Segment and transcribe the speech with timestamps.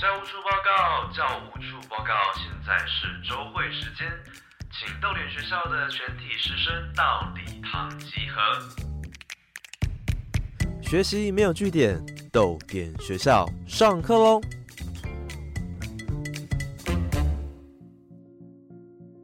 [0.00, 4.08] 教务处报告，教务处报告，现在是周会时间，
[4.72, 8.40] 请逗点学校的全体师生到礼堂集合。
[10.80, 14.40] 学习没有据点，逗点学校上课喽！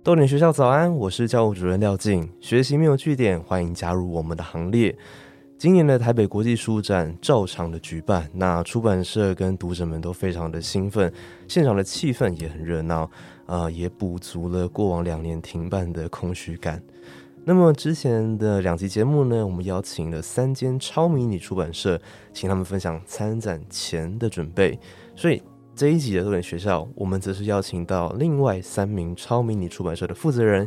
[0.05, 2.31] 逗点学校早安，我是教务主任廖静。
[2.39, 4.95] 学习没有据点，欢迎加入我们的行列。
[5.59, 11.11] 今年的台北国际书展照常的举办，那出版社跟读者们都非常的兴奋，
[11.49, 13.11] 现场的气氛也很热闹，
[13.47, 16.83] 啊，也补足了过往两年停办的空虚感。
[17.47, 21.99] 那么之前的两集节目呢，我们邀请了三间超迷你出版社，
[22.35, 24.79] 请他们分享参展前的准备，
[25.15, 25.43] 所以。
[25.79, 30.67] 这一集的多点学校，我们则是邀请到另外三名超迷你出版社的负责人，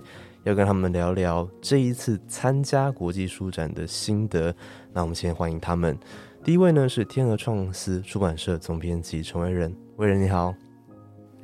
[0.49, 4.53] 要跟他们聊聊这一次参加国际书展的心得。
[4.91, 5.95] 那我们先欢迎他们。
[6.44, 10.55] 第一位呢是天鹅创思出版社总编辑陈维仁，维仁你好。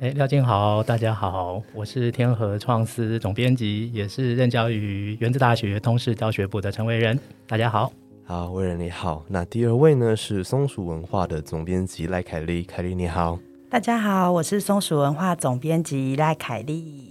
[0.00, 7.16] 哎，廖静好，大家好，我是天河创思总编辑，也是任教于原子大学通识教学部的陈维仁，
[7.46, 7.92] 大家好。
[8.24, 9.24] 好，维仁你好。
[9.28, 13.38] 那第二位呢是松鼠文化的总编辑赖凯丽，凯丽你好。
[13.70, 17.05] 大家好，我是松鼠文化总编辑赖凯丽。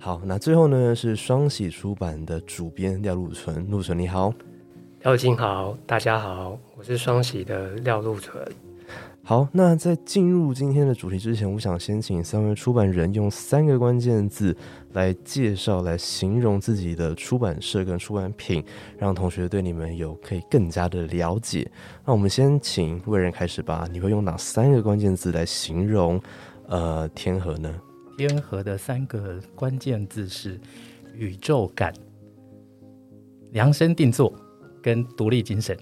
[0.00, 4.32] 好，那最后呢是双喜出版的主编廖路纯，路纯你好，
[5.02, 8.40] 廖静好，大家好，我是双喜的廖路纯。
[9.24, 14.56] 好，那在进入今天的主题之前，我想先请三位出版人用三个关键字
[14.92, 18.64] 来介绍、来形容自己的出版社跟出版品，
[18.96, 21.68] 让同学对你们有可以更加的了解。
[22.06, 26.18] 那我们先请魏人开始吧，你会用哪三个关键字来形容
[26.68, 27.74] 呃天河呢？
[28.18, 30.60] 联合的三个关键字是
[31.14, 31.94] 宇宙感、
[33.52, 34.34] 量身定做
[34.82, 35.78] 跟独立精神。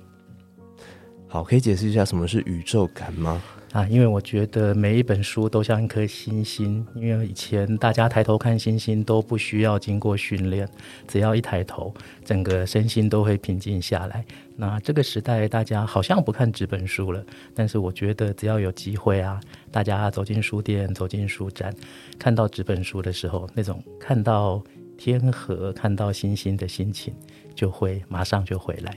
[1.26, 3.42] 好，可以解释一下什么是宇宙感吗？
[3.72, 10.66] 啊，因为我觉得每一本书都像一颗星星，因为以前大家抬头看星星都不需要经过训练，
[11.06, 11.92] 只要一抬头，
[12.24, 14.24] 整个身心都会平静下来。
[14.56, 17.22] 那这个时代大家好像不看纸本书了，
[17.54, 19.38] 但是我觉得只要有机会啊，
[19.70, 21.74] 大家走进书店、走进书展，
[22.18, 24.62] 看到纸本书的时候，那种看到
[24.96, 27.12] 天河、看到星星的心情，
[27.54, 28.96] 就会马上就回来。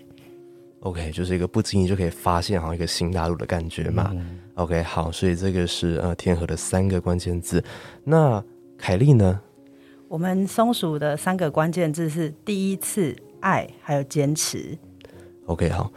[0.82, 4.16] OK，就是一个不经意就可以发现好像一个新大陆的感觉嘛。
[4.56, 7.64] OK，好，所以这个是呃天河的三个关键字。
[8.04, 8.44] 那
[8.78, 9.42] 凯莉呢？
[10.08, 14.78] 我们松鼠的三个关键字是第一次、爱还有坚持。
[15.46, 15.92] OK，好，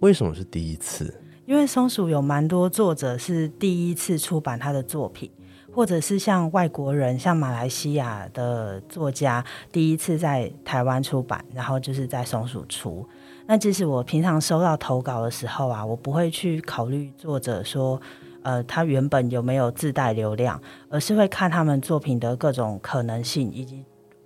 [0.00, 1.14] 为什么是第一次？
[1.46, 5.30] 因为松鼠有蛮多作者是第一次出版他的作品，
[5.72, 9.42] 或者是像外国人，像马来西亚的作家
[9.72, 13.08] 第一次在台湾出版，然后就是在松鼠出。
[13.50, 17.98] 那即使我平常收到投稿的时候啊，我不会去考虑作者说，
[18.42, 20.60] 呃，他原本有没有自带流量，
[20.90, 23.84] 而是会看他们作品的各种可能性，以及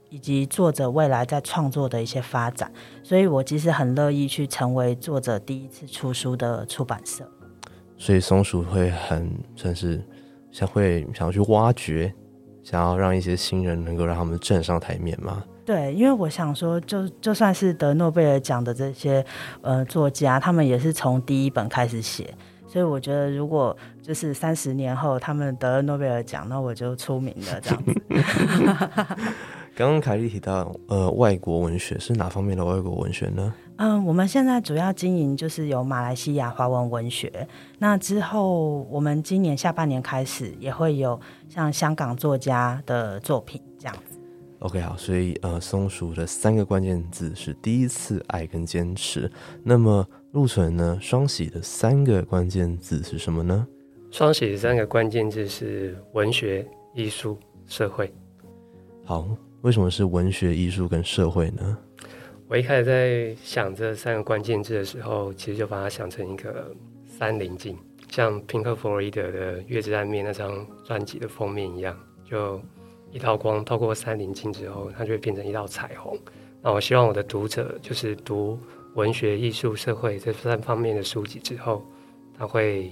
[0.08, 2.72] 以及作者未来在创作的一些发展。
[3.04, 7.24] 所以我其实很乐意去成为作者第一次出书的出版社。
[7.96, 10.04] 所以松鼠会很算是
[10.50, 12.12] 想会想要去挖掘，
[12.64, 15.44] 想要让一些新人能够让他们站上台面吗？
[15.64, 19.24] 对，因为我想说，就就算是得诺贝尔奖的这些
[19.60, 22.34] 呃作家，他们也是从第一本开始写，
[22.66, 27.92] 所以我觉得如果就是三十年后他们得了诺贝尔奖，那我就出名了这样子。
[29.74, 33.54] 刚刚凯莉提到呃外国文学是哪方面的外国文学呢？
[33.76, 37.48] 嗯，我们现在主要经营就是有马来西亚华文文学，
[37.78, 41.18] 那之后我们今年下半年开始也会有
[41.48, 43.62] 像香港作家的作品。
[44.62, 49.28] OK，好，所以呃，松鼠的三个关键字是第一次、爱跟坚持。
[49.64, 50.96] 那么陆纯呢？
[51.02, 53.66] 双喜的三个关键字是什么呢？
[54.12, 56.64] 双喜的三个关键字是文学、
[56.94, 57.36] 艺术、
[57.66, 58.14] 社会。
[59.04, 61.76] 好，为什么是文学、艺术跟社会呢？
[62.46, 66.72] 我一开始在想这三个关键字的时候，其实就把它想成一个
[67.04, 67.76] 三棱镜，
[68.12, 72.62] 像平克·弗洛伊德的《月之暗面》那张专辑的封面一样，就。
[73.12, 76.18] 一道光透过三棱镜之后，它就会变成一道彩虹。
[76.62, 78.58] 那我希望我的读者就是读
[78.94, 81.84] 文学、艺术、社会这三方面的书籍之后，
[82.38, 82.90] 他会，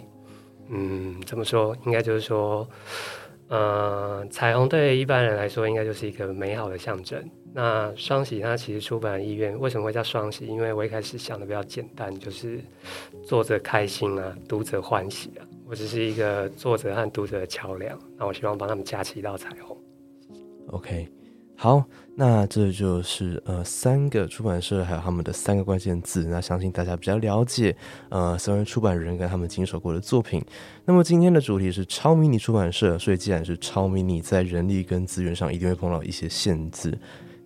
[0.69, 1.76] 嗯，怎么说？
[1.87, 2.69] 应该就是说，
[3.49, 7.23] 呃，彩虹对一般人来说应该就是一个美好的象征。
[7.52, 10.46] 那双喜它其实出版意愿为什么会叫双喜？
[10.46, 12.61] 因为我一开始想的比较简单，就是
[13.25, 17.99] 作者开心啊，读者欢喜啊，我只是一个作者和读者的桥梁。
[18.16, 19.76] 那我希望帮他们架起一道彩虹。
[20.70, 21.08] OK，
[21.56, 21.84] 好，
[22.14, 27.76] 那这就是呃三个出版社还有他们的三个关键字，那相信大家比较了解
[28.08, 30.40] 呃三位出版人跟他们经手过的作品。
[30.84, 36.96] 那么今天的主题是超迷你出版社，所以既然是超迷你，在人力跟资源上一定会碰到一些限制，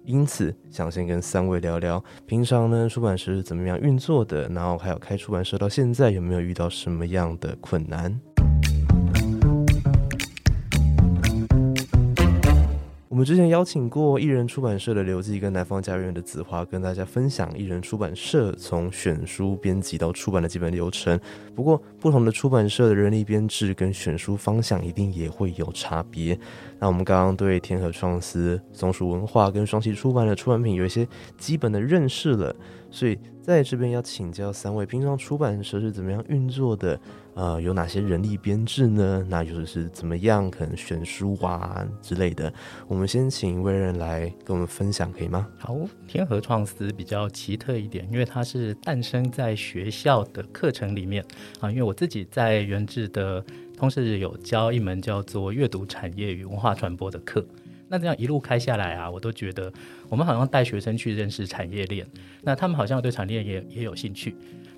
[0.05, 8.20] 因此想先跟三位聊聊，平常呢出版社是怎么样运作的，然后还有开出版社到现在有没有遇到什么样的困难。
[13.25, 21.19] 们之前邀请过艺人出版社的刘记跟南方家园的子华，跟大家分享艺人出版社从选书编辑到出版的基本流程。
[21.55, 26.38] 不过，不同的出版社的人力编制跟选书方向一定也会有差别。
[26.79, 32.55] 那我们刚刚对天河创思、松鼠文化跟双旗出版的出版品有一些基本的认识了，
[32.91, 37.00] 所以在这边要请教三位，平常出版社是怎么样运作的？
[37.34, 39.26] 呃，有哪些人力编制呢？
[39.28, 42.52] 那就是怎么样可能选书啊之类的。
[42.86, 45.48] 我们先请威人来跟我们分享，可以吗？
[45.58, 45.76] 好，
[46.06, 51.25] 天河创思比较奇特一点，因为它是诞生在学校的课程里面
[51.60, 51.69] 啊。
[51.70, 53.44] 因为我自己在原制的
[53.76, 57.44] 同时有教一门叫做阅读产业与文化传播的课。
[57.88, 59.72] 那这样一路开下来啊，我都觉得
[60.08, 62.06] 我们好像带学生去认识产业链，
[62.42, 64.34] 那他们好像对产业链也也有兴趣。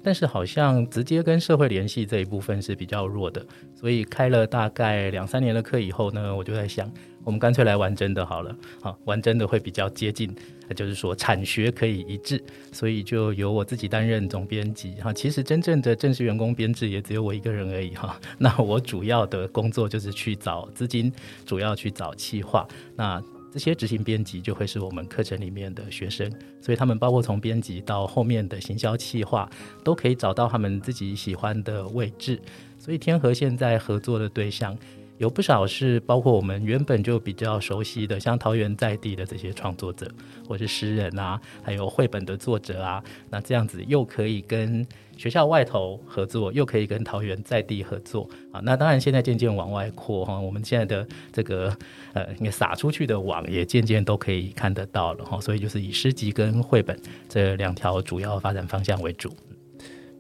[0.06, 3.44] 但是好像直接跟社会联系这一部分是比较弱的，
[3.74, 6.88] 所以开了大概两三年的课以后呢，我就在想，
[7.24, 10.32] 我们干脆来玩真的好了，好玩真的会比较接近，
[10.76, 15.12] 就是说产学可以一致，所以就由我自己担任总编辑哈。
[15.12, 18.16] 其实真正的正式员工编制也只有我一个人而已哈。
[18.38, 21.12] 那我主要的工作就是去找资金，
[21.44, 22.64] 主要去找企划
[22.94, 23.20] 那。
[23.56, 26.30] 这些执行编辑就会是我们课程里面的学生，
[26.60, 29.48] 所以他们包括从编辑到后面的行销企划，
[29.82, 32.38] 都可以找到他们自己喜欢的位置。
[32.78, 34.76] 所以天河现在合作的对象。
[35.18, 40.10] 有不少是包括我们原本就比较熟悉的，像桃园在地的这些创作者，
[40.46, 44.86] 或是诗人啊，还有绘本的作者啊，那这样子又可以跟
[45.16, 48.60] 学校外头合作，又可以跟桃园在地合作啊。
[48.62, 51.74] 那当然现在渐渐往外扩哈，我们现在的这个
[52.12, 55.40] 呃，应该撒出去的网也渐渐都可以看得到了哈。
[55.40, 56.98] 所以就是以诗集跟绘本
[57.28, 59.30] 这两条主要发展方向为主，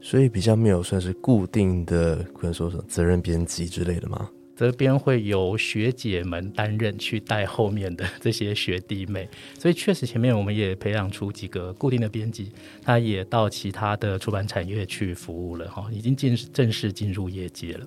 [0.00, 4.30] 所以比较没有算是固定的，可能说什么责任编辑之类的吗？
[4.56, 9.28] 这边会由学姐们担任去带后面的这些学弟妹，
[9.60, 12.50] 所以确实前面我们也培养出几个固定的编辑，
[12.82, 17.86] 他也到其他的出版产业去服务了哈，已经进正式进入业界了。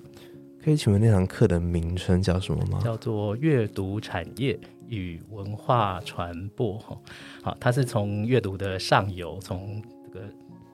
[0.62, 2.80] 可以请问那堂课的名称叫什么吗？
[2.84, 4.56] 叫做阅读产业
[4.88, 6.96] 与文化传播哈，
[7.42, 10.24] 好，它是从阅读的上游，从这个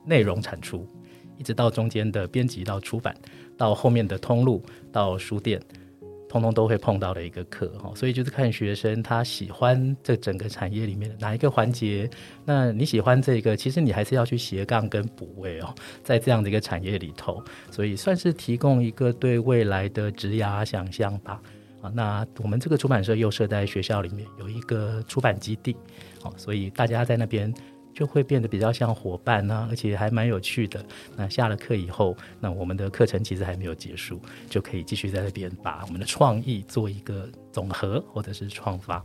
[0.05, 0.87] 内容产出，
[1.39, 3.17] 一直到中间的编辑到出版，
[3.57, 4.63] 到后面的通路
[4.93, 5.59] 到书店。
[6.29, 12.09] 通通都会碰到的一个课哈，所以就是看学生他喜欢这整个产业里面的哪一个环节。
[12.45, 21.41] 那你喜欢这个，其实你还是要去斜杠跟补位哦，在这样的一个产业里头，所以算是提供一个对未来的职涯想象吧。
[21.81, 25.77] 啊，那我们这个出版社又设在学校里面有一个出版基地，
[26.23, 27.53] 好，所以大家在那边。
[27.97, 30.85] 就会变得比较像伙伴呢，而且还蛮有趣的。
[31.17, 34.21] 那下了课以后，那我们的课程其实还没有结束，
[34.51, 39.03] 就可以继续在那边把我们的创意做一个总和或者是创发。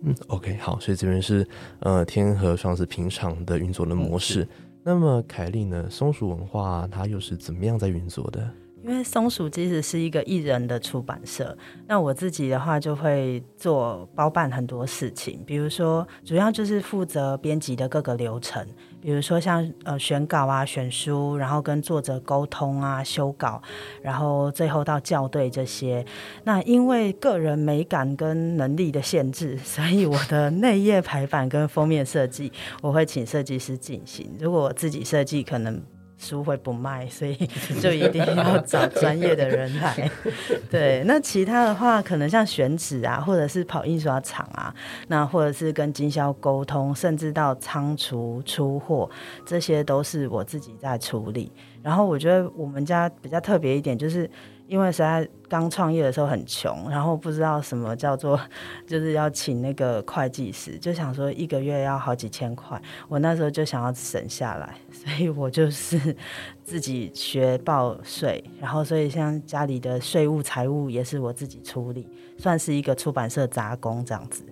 [0.00, 1.46] 嗯，OK，好，所以这边是
[1.80, 4.48] 呃天河双是平常的运作的模式。
[4.82, 8.50] 那么凯莉呢，松鼠文化它又是怎么样在运作的？
[8.84, 18.66] 因为松鼠其实是一个艺人的出版社，那我自己的话就会做包办很多事情，比如说主要就是负责编辑的各个流程，
[19.00, 23.62] 比如说像呃选稿啊、选书，然后跟作者沟通啊、修稿，
[24.02, 26.04] 然后最后到校对这些。
[26.42, 34.28] 那因为个人美感跟能力的限制， 所以我的内页排版跟封面设计，我会请设计师进行。
[34.40, 35.80] 如果我自己设计，可能。
[36.22, 37.34] 书会不卖，所以
[37.82, 40.10] 就一定要找专业的人来。
[40.70, 44.72] 对，那其他的话，可能像选址啊，或者是跑印刷厂啊，
[45.08, 49.10] 那或者是跟经销沟通，甚至到仓储出货，
[49.44, 51.50] 这些都是我自己在处理。
[51.82, 54.30] 然后我觉得我们家比较特别一点，就是
[54.66, 58.40] 因为实在刚创业的时候很穷，然后不知道什么叫做
[58.86, 66.16] 就是要请那个会计师，就想说一个月要好几千块，我那时候就想要省下来，所以我就是
[66.64, 74.42] 自己学报税，然后所以像家里的税务财务也是我自己处理，算是一个出版社杂工这样子。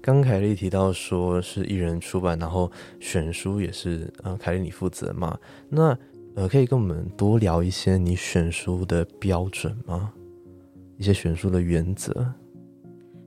[0.00, 5.36] 刚凯丽提到说是艺人出版，然后选书也是呃凯丽你负责嘛？
[5.68, 5.98] 那
[6.36, 10.12] 呃可以跟我们多聊一些你选书的标准吗？
[10.98, 12.32] 一些选书的原则。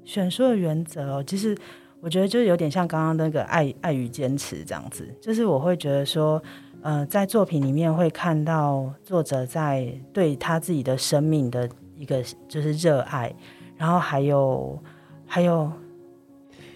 [0.05, 1.57] 选书的原则哦，其实
[2.01, 6.41] 我觉得就有点像刚刚那个爱爱与坚持这样子，就是我会觉得说，
[6.81, 13.33] 呃，在作品里面会看到作者在对他自己的生命的一个就是热爱，
[13.75, 14.79] 然后还有
[15.25, 15.71] 还有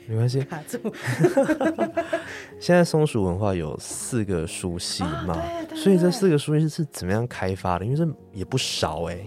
[0.08, 0.42] 没关系。
[0.42, 0.78] 卡住，
[2.60, 5.42] 现在松鼠文化有四个书系嘛，
[5.76, 7.86] 所以这四个书系是怎么样开发的？
[7.86, 9.18] 因为这也不少哎、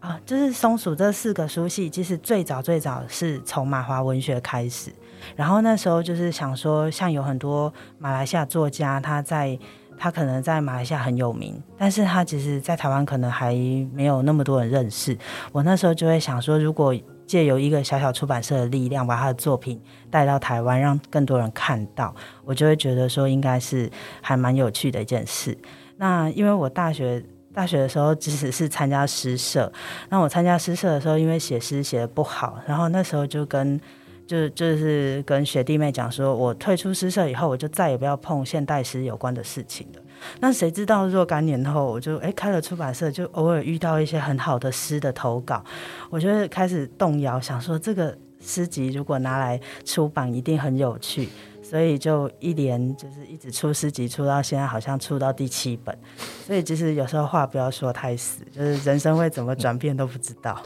[0.00, 4.90] 啊，就是松鼠这四个书系，其实最早最早是从马华文学开始，
[5.36, 9.58] 然后那时候就是想说，像有很多马来西亚作家，他在
[9.98, 13.54] 他可能在马来西亚很有名，但是他其实在台湾可能还
[13.92, 15.16] 没有那么多人认识。
[15.52, 16.94] 我那时候就会想说，如果
[17.30, 22.12] 借由一个小小出版社的力量，把他的作品带到台湾，让更多人看到，
[22.44, 23.88] 我就会觉得说，应该是
[24.20, 25.56] 还蛮有趣的一件事。
[25.98, 29.72] 那因为我大学大学的时候，即使是参加诗社，
[30.08, 33.80] 那我参加诗社的时候，因为写诗写的不好，然后那时候就跟
[34.26, 40.02] 就就是跟学弟妹讲说，我退出诗社以后，我就再也不要碰现代诗有关的事情了。
[40.40, 45.64] 那谁知道若干年后，我就哎开了出版社，就偶尔遇到一些很好的诗的投稿，
[46.10, 51.28] 我就会开始动摇，想说这个诗集如果拿来出版，一定很有趣。
[51.62, 55.96] 所以就一连就是一直出诗集，出到现在好像出到第七本。
[56.44, 60.60] 所以其实有时候话不要说太死，就是人生会怎么转变都不知道。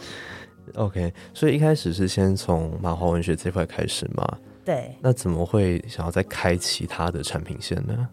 [0.77, 4.27] OK，所以一开始是先从马华文学这块开始嘛？
[4.65, 8.09] 对那怎么会想要再开其他的产品线呢？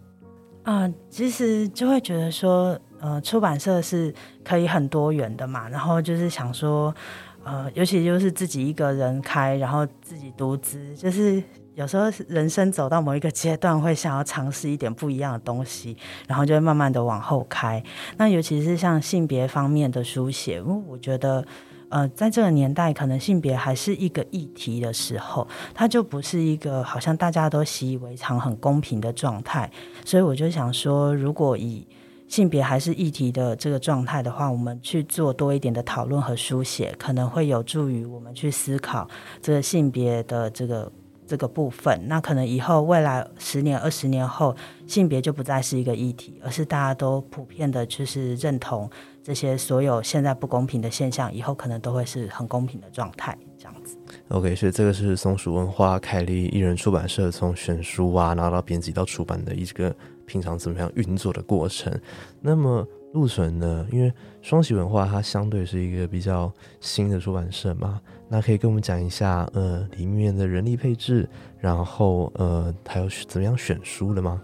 [0.64, 4.14] 啊、其实就会觉得说，呃，出版社是
[4.44, 6.94] 可以很多元的嘛，然后就是想说，
[7.42, 11.42] 呃，尤其就是自己一个人开，然后自己独资，就是
[11.74, 15.96] 有时候人生走到某一个阶段，会想要尝试一点不一样的东西，
[16.28, 17.82] 然后就会慢慢的往后开。
[18.16, 21.44] 那尤其是像性别方面的书写，因为我觉得。
[21.92, 29.70] 呃，在这个年代，可能性别还是一个议题的时候，它就不是一个好像大家都习以为常、很公平的状态。
[30.02, 31.86] 所以我就想说，如果以
[32.28, 39.06] 性别还是议题的这个状态的话，我们去做多一点的讨论和书写，可能会有助于我们去思考
[39.42, 40.90] 这个性别的这个
[41.26, 42.00] 这个部分。
[42.06, 44.56] 那可能以后未来十年、二十年后，
[44.86, 48.88] 性别就不再是一个议题，而是大家都普遍的，就是认同
[49.22, 53.96] 这些所有现在不公平的现象，以后可能都会是很公平的状态，这样子。
[54.28, 59.94] OK，所以这个是松鼠文化凯利艺人出版社从选书啊，拿到编辑到出版的一个
[60.26, 61.96] 平常怎么样运作的过程。
[62.40, 63.86] 那么陆纯呢？
[63.92, 74.42] 因为双喜文化它相对是一个比较新的出版社嘛，那可以跟我们讲一下呃里面的人力配置，然后呃还有怎么样选书的吗？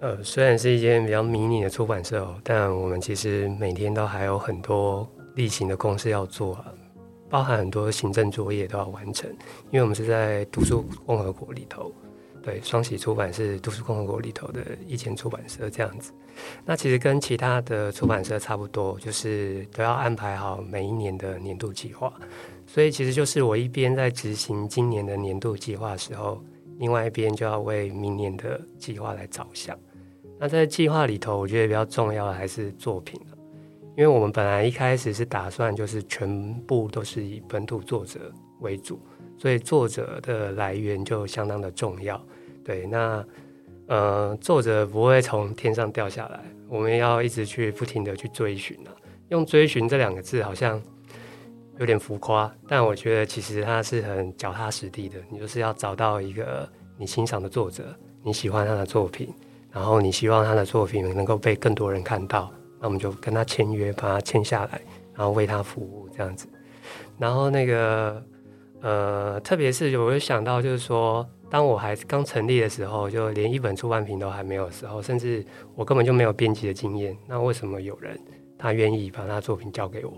[0.00, 6.66] 呃，虽然是一间比较迷你的出版社哦，但我们其实每天都还有很多例行的公事要做啊，
[7.30, 9.28] 包含很多行政作业都要完成。
[9.70, 11.90] 因为我们是在读书共和国里头，
[12.42, 16.12] 对，双喜出版是读书共和国里头的一间出版社这样子。
[16.66, 22.12] 那其实跟其他的出版社差不多，就是都要安排好每一年的年度计划。
[22.66, 26.44] 所以其实就是我一边在执行今年的年度计划的时候，
[26.78, 29.74] 另外一边就要为明年的计划来着想。
[30.38, 33.20] 那在计划里头，我觉得比较重要的还是作品
[33.96, 39.00] 因为我们本来一开始是打算就是全部都是以本土作者为主，
[39.38, 42.22] 所以作者的来源就相当的重要。
[42.62, 43.24] 对，那
[43.86, 48.92] 呃，作者不会从天上掉下来，我们要一直去不停的去追寻啊。
[49.30, 50.80] 用“追寻”这两个字好像
[51.78, 55.18] 有点浮夸，但我觉得其实它是很脚踏实地的。
[55.30, 59.32] 你就是要找到一个你欣赏的作者，你喜欢他的作品，
[59.76, 64.80] 然后你希望他的作品能够被更多人看到，那我们就跟他签约，把他签下来，
[65.14, 66.48] 然后为他服务这样子。
[67.18, 68.22] 然后那个
[68.80, 78.18] 呃，特别是我会想到，就是说，当我还刚成立的时候，就连一本出版品都还没有的时候，甚至我根本就没有编辑的经验，那为什么有人
[78.56, 80.14] 他愿意把他作品交给我？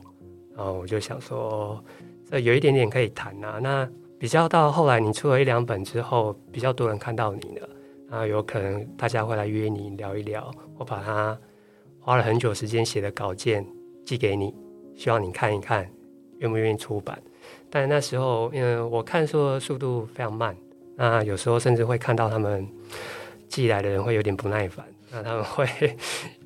[0.56, 1.82] 然后我就想说，
[2.30, 3.58] 这有一点点可以谈啊。
[3.60, 3.88] 那
[4.20, 7.68] 比较到后来，你出了一两本之后，比较多人看到你了，
[8.10, 11.38] 然后有可能大家会来约你聊一聊，我把他
[12.00, 13.66] 花了很久时间写的稿件
[14.04, 14.54] 寄给你，
[14.96, 15.88] 希望你看一看，
[16.38, 17.20] 愿不愿意出版。
[17.70, 20.56] 但那时候，因为我看书的速度非常慢，
[20.96, 22.66] 那有时候甚至会看到他们
[23.48, 25.66] 寄来的人会有点不耐烦，那他们会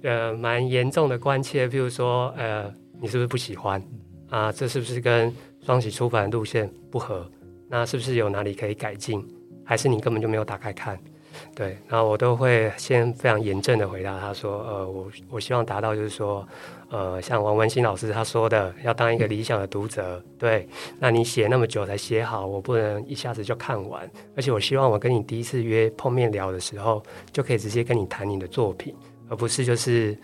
[0.03, 3.81] 呃蛮严重的关切，譬如说呃你是不是不喜欢
[4.29, 4.51] 啊？
[4.51, 5.33] 这是不是跟
[5.65, 7.25] 双喜出版的路线不合？
[7.69, 9.25] 那是不是有哪里可以改进？
[9.65, 10.99] 还是你根本就没有打开看？
[11.55, 16.47] 对，然后我都会先非常严正的回答他说，呃，我我希望达到就是说，
[16.91, 28.95] 呃，像王文新老师他说的，要当一个理想的读者，对，那你写那么久才写好，我不能一下子就看完，而且我希望我跟你第一次约碰面聊的时候，就可以直接跟你谈你的作品，
[29.29, 30.17] 而不是就是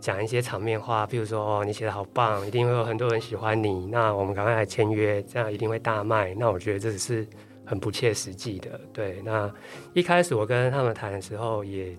[0.00, 7.26] 讲一些场面话，比如说哦，你写的好棒，一定会有很多人喜欢你，那我们赶快来签约，这样一定会大卖，那我觉得这只是。
[7.70, 9.22] 很不切实际的，对。
[9.24, 9.48] 那
[9.92, 11.96] 一开始我跟他们谈的时候，也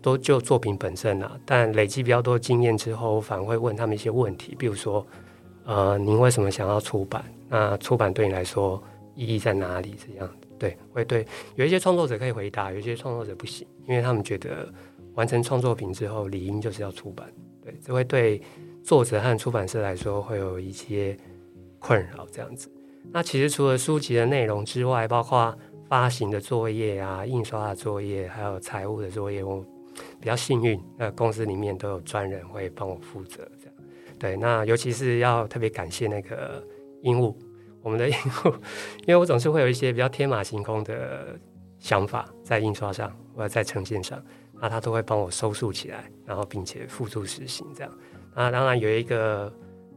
[0.00, 5.06] 都就作品本身啊，但累积比较多经验之后，反而会问他们一些问题，比如说，
[5.66, 7.22] 呃，您为什么想要出版？
[7.50, 8.82] 那出版对你来说
[9.14, 9.94] 意义在哪里？
[9.94, 11.26] 这样，对，会对。
[11.54, 14.66] 有一些创作者可以回答，有一些创作者不行，因为他们觉得
[15.16, 17.30] 完成创作品之后，理应就是要出版，
[17.62, 18.40] 对，这会对
[18.82, 21.14] 作者和出版社来说会有一些
[21.78, 22.70] 困扰，这样子。
[23.12, 25.56] 那其实除了书籍的内容之外，包括
[25.88, 29.64] 发行的作业啊、印刷的作业，还有财务的作业，我
[30.18, 33.48] 比较幸运，那公司里面都有专人会帮我负责。
[33.60, 33.74] 这样，
[34.18, 36.60] 对，那尤其是要特别感谢那个
[37.02, 37.32] 鹦鹉，
[37.82, 38.52] 我们的 鹦鹉，
[39.06, 41.38] 因为我总是会有一些比较天马行空的
[41.78, 44.20] 想法在印刷上或者在呈现上，
[44.54, 47.64] 那他都会帮我收束起来，然后并且付诸实行。
[47.76, 47.92] 这样，
[48.34, 49.52] 那当然有一个。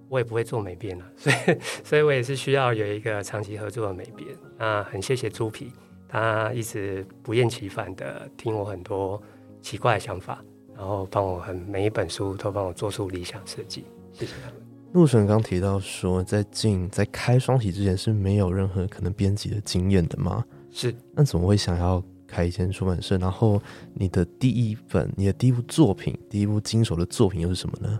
[0.09, 1.35] 我也不会做美编了，所以，
[1.83, 4.29] 所以我也是需要有一个长期合作的美编。
[4.57, 5.71] 那很谢谢猪皮，
[6.07, 9.21] 他一直不厌其烦的听我很多
[9.61, 10.43] 奇怪的想法，
[10.75, 13.83] 然后帮我很每一本书都帮我做出理想设计。
[14.13, 14.61] 谢谢他们。
[14.93, 20.43] 陆神刚提到说，在进在开双喜之前是没有任何可能编辑的经验的吗？
[20.71, 20.95] 是。
[21.13, 23.17] 那怎么会想要开一间出版社？
[23.17, 23.61] 然后
[23.93, 27.99] 你的第一本、你的第一部作品、第一部经手的作品又是什么呢？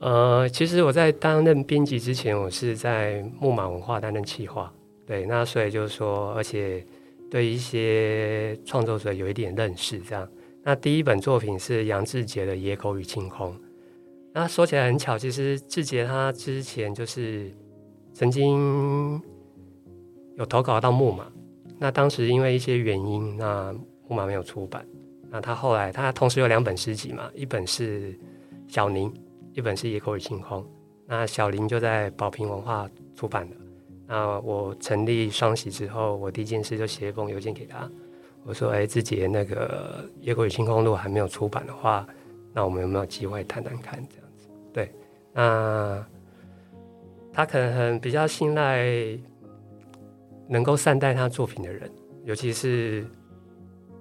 [0.00, 4.72] 呃，其实我在担任编辑之前，我是在木马文化担任企划，
[5.06, 6.82] 对，那所以就是说，而且
[7.30, 10.26] 对一些创作者有一点认识，这样。
[10.62, 13.52] 那第一本作品是杨志杰的《野狗与清空》。
[14.32, 17.52] 那说起来很巧，其实志杰他之前就是
[18.14, 19.20] 曾经
[20.38, 21.26] 有投稿到木马，
[21.78, 23.70] 那当时因为一些原因，那
[24.08, 24.82] 木马没有出版。
[25.28, 28.18] 那他后来他同时有两本诗集嘛，一本是
[28.66, 29.12] 小宁。
[29.52, 30.62] 一本是《野口与晴空》，
[31.06, 33.56] 那小林就在宝瓶文化出版的。
[34.06, 37.90] 那我成立双喜之后，我第一件事就写一封邮件给他，
[38.44, 42.06] 我说：“哎，志杰，那个《野口与晴空》如果还没有出版的话，
[42.52, 43.94] 那我们有没有机会谈谈看？
[44.08, 44.92] 这样子，对。
[45.32, 46.04] 那
[47.32, 48.86] 他可能很比较信赖
[50.48, 51.90] 能够善待他作品的人，
[52.24, 53.04] 尤其是。”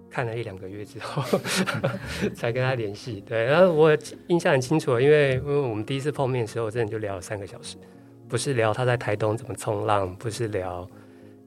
[0.09, 1.39] 看了一两个月之后，
[2.35, 3.21] 才跟他联系。
[3.27, 3.95] 对，然后我
[4.27, 7.77] 印象很清楚，因为因为我们第一次碰面的时候，真的就聊了三个小时，
[8.27, 10.87] 不是聊他在台东怎么冲浪，不是聊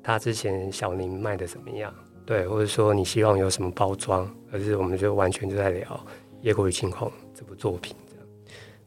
[0.02, 1.92] 他之前小宁卖的怎么样，
[2.24, 5.88] 对，或者说你希望有什么包装，而是我们就完全就在聊
[6.42, 7.96] 《夜过于晴空》这部作品。
[8.08, 8.26] 这样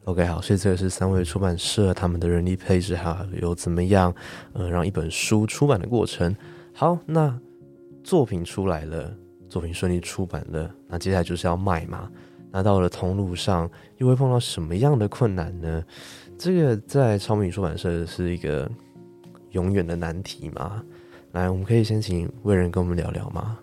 [0.04, 4.14] OK，好，所以这个是三位出版社他们的人力配置，还有怎么样，
[4.52, 6.34] 呃，让一本书出版的过程。
[6.72, 7.38] 好，那
[8.04, 9.12] 作品出来了。
[9.48, 12.10] 作品顺利出版了，那接下来就是要卖嘛。
[12.50, 15.84] 那到了通路上，又会碰到什么样的困难呢？
[16.38, 18.70] 这个在超米出版社是一个
[19.50, 20.82] 永远的难题嘛。
[21.32, 23.58] 来，我们可以先请魏人跟我们聊聊吗？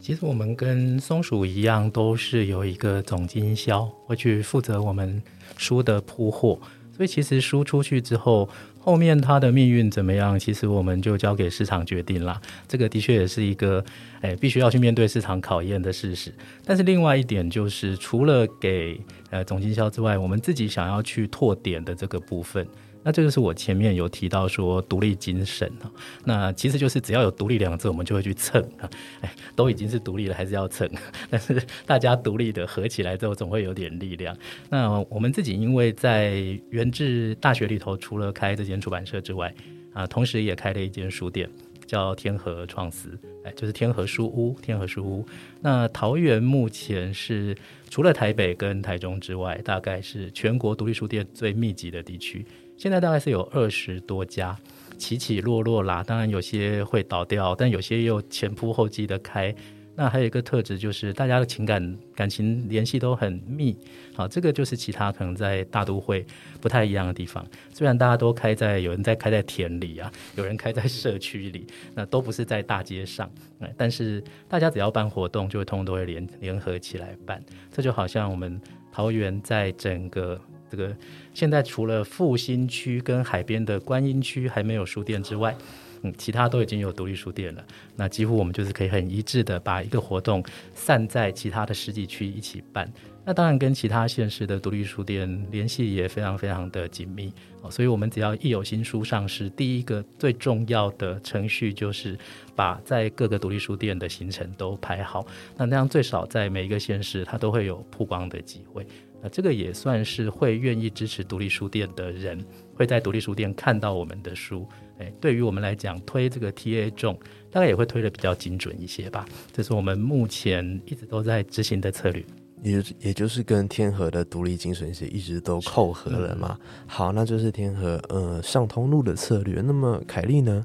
[0.00, 5.22] 其实我们跟松鼠一样，都是有一个总经销会去负责我们
[5.56, 6.58] 书的铺货，
[6.96, 8.48] 所以其实书出去之后。
[8.88, 10.38] 后面它的命运怎么样？
[10.38, 12.40] 其实我们就交给市场决定了。
[12.66, 13.84] 这个的确也是一个，
[14.22, 16.32] 哎，必须要去面对市场考验的事实。
[16.64, 18.98] 但是另外一点就是，除了给
[19.28, 22.66] 呃总经销之外，我们自己想要去拓点的这个部分。
[23.02, 25.90] 那这个是我前面有提到说独立精神啊，
[26.24, 30.88] 那其实就是只要有独立两个字，我们就会去蹭啊，哎，都已经是独立了，还是要蹭。
[31.30, 34.36] 但是大家独立的合起来之后，总会有点力量。
[34.68, 39.54] 那我们自己因为在原治大学里头，除了开这间出版社之外，
[39.92, 41.48] 啊，同时也开了一间书店，
[41.86, 44.54] 叫天河创思，哎，就是天河书屋。
[44.60, 45.24] 天河书屋。
[45.60, 47.56] 那桃园目前是
[47.88, 52.44] 除了台北跟台中之外，大概是全国独立书店最密集的地区。
[52.78, 54.56] 现在大概是有二十多家，
[54.96, 56.04] 起起落落啦。
[56.04, 59.52] 当然有些会倒掉，但有些又前仆后继的开。
[59.96, 63.76] 那还有一个特质就是，大家的情感感情联系都很密。
[64.14, 66.24] 好，这个就是其他可能在大都会
[66.60, 67.44] 不太一样的地方。
[67.74, 73.28] 虽然大家都开在有人在开在田里啊，有人开在社区里，那都不是在大街上。
[73.76, 77.42] 但是大家只要办活动，就会通通都会联联合起来办。
[77.72, 78.60] 这就好像我们
[78.92, 80.40] 桃园在整个。
[80.70, 80.94] 这个
[81.34, 85.56] 现在除了复兴区跟海边的观音区还没有书店之外，
[86.02, 87.64] 嗯，其他都已经有独立书店了，
[87.96, 92.90] 那几乎我们就是可以很一致的把一个活动散在其他的实体区一起办。
[93.24, 102.16] 那当然跟其他县市的独立书店联系也非常非常的紧密哦，所以我们只要一有新书上市，第一个最重要的程序就是
[102.56, 105.26] 把在各个独立书店的行程都排好，
[105.58, 108.86] 那那样最少在每一个县市它都会有曝光的机会。
[109.22, 112.38] 那这个也算是会愿意支持独立书店的人
[112.74, 114.66] 会在独立书店看到我们的书，
[114.98, 117.18] 诶，对于我们来讲推这个 TA 重，
[117.50, 119.26] 大概也会推的比较精准一些吧。
[119.52, 122.24] 这是我们目前一直都在执行的策略。
[122.62, 126.58] 也也就是跟天河的独立精神是一直都扣合了嘛。
[126.86, 129.60] 好，那就是天河呃上通路的策略。
[129.60, 130.64] 那么凯莉呢？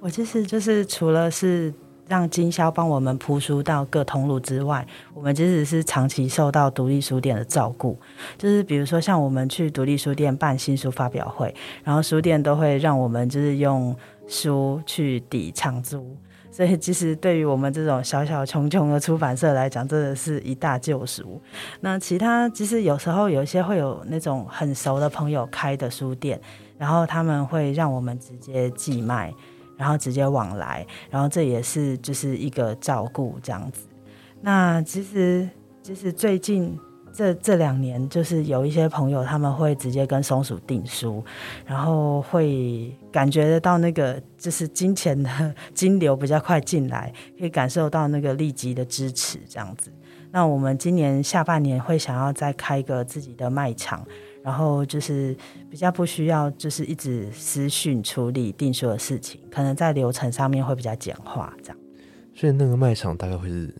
[0.00, 1.72] 我其实就是除了是
[2.08, 7.96] 让经销帮我们铺书到各通路之外，我们其实是长期受到独立书店的照顾。
[8.36, 13.94] 就是比如说像我们去独立书店办新书发表会，然后书店都会让我们就是用
[14.26, 16.16] 书去抵场租。
[16.50, 21.40] 所以，其实对于我们这种小小穷穷的出版社来讲，真的是一大救赎。
[21.82, 26.40] 那其他其实有时候有一些会有那种很熟的朋友开的书店，
[26.76, 29.32] 然后他们会让我们直接寄卖，
[29.78, 33.86] 然后直接往来，然后这也是就是一个照顾这样子。
[34.42, 35.48] 那其实
[35.82, 36.78] 就是最近。
[37.10, 41.24] 这这两年，就是有一些朋友，他们会直接跟松鼠订书，
[41.66, 49.90] 然后会感觉得到那个就是金钱的金流比较快进来，可以感受到那个立即的支持这样子。
[50.30, 54.06] 那我们今年下半年会想要再开一个自己的卖场，
[54.48, 55.36] 然后就是
[55.68, 61.78] 比较不需要就是一直私讯处理订书的事情，可能在流程上面会比较简化这样。
[62.34, 63.74] 所以那个卖场大概会是。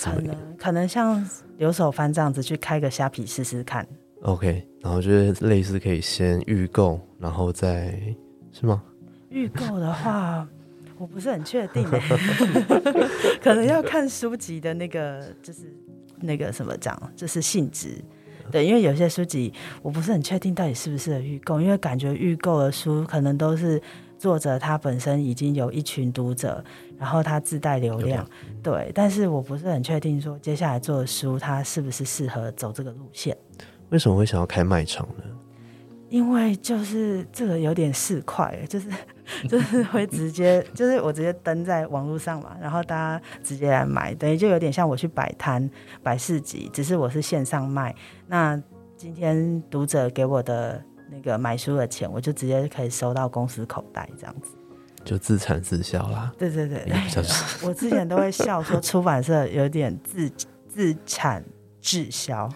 [0.00, 3.84] 可能可能像留守番这样子去开个虾皮试试看。
[4.22, 8.00] OK，然后就是类似可以先预购，然后再
[8.52, 8.80] 是吗？
[9.28, 10.48] 预购的话，
[10.98, 11.84] 我不是很确定，
[13.42, 15.76] 可能要看书籍的那个就是
[16.20, 18.02] 那个什么讲，就是性质。
[18.52, 23.82] 对，因为有些书籍我不是很确定到底是不是预购，因为感觉预购的书可能都是。
[24.18, 26.64] 作者他本身已经有一群读者，
[26.96, 28.24] 然后他自带流量，
[28.62, 33.36] 对，但是我不是很确定说接下来做的书他是不是适合走这个路线。
[33.90, 35.24] 为什么会想要开卖场呢？
[36.08, 38.88] 因为就是这个有点市侩，就是
[39.48, 45.68] 就是会直接就是我直接登在网络上嘛，然后大家直接来买，等于就有点像我去摆摊
[46.02, 47.94] 摆市集，只是我是线上卖。
[48.26, 48.60] 那
[48.96, 50.82] 今天读者给我的。
[51.14, 54.52] 那个买书的钱，我就直接可以收到公司口袋，这样子，
[55.04, 56.32] 就自产自销啦。
[56.38, 56.86] 对对对，
[57.62, 60.32] 我之前都会笑说出版社有点自
[60.66, 61.44] 自产。
[61.82, 62.48] 滞销，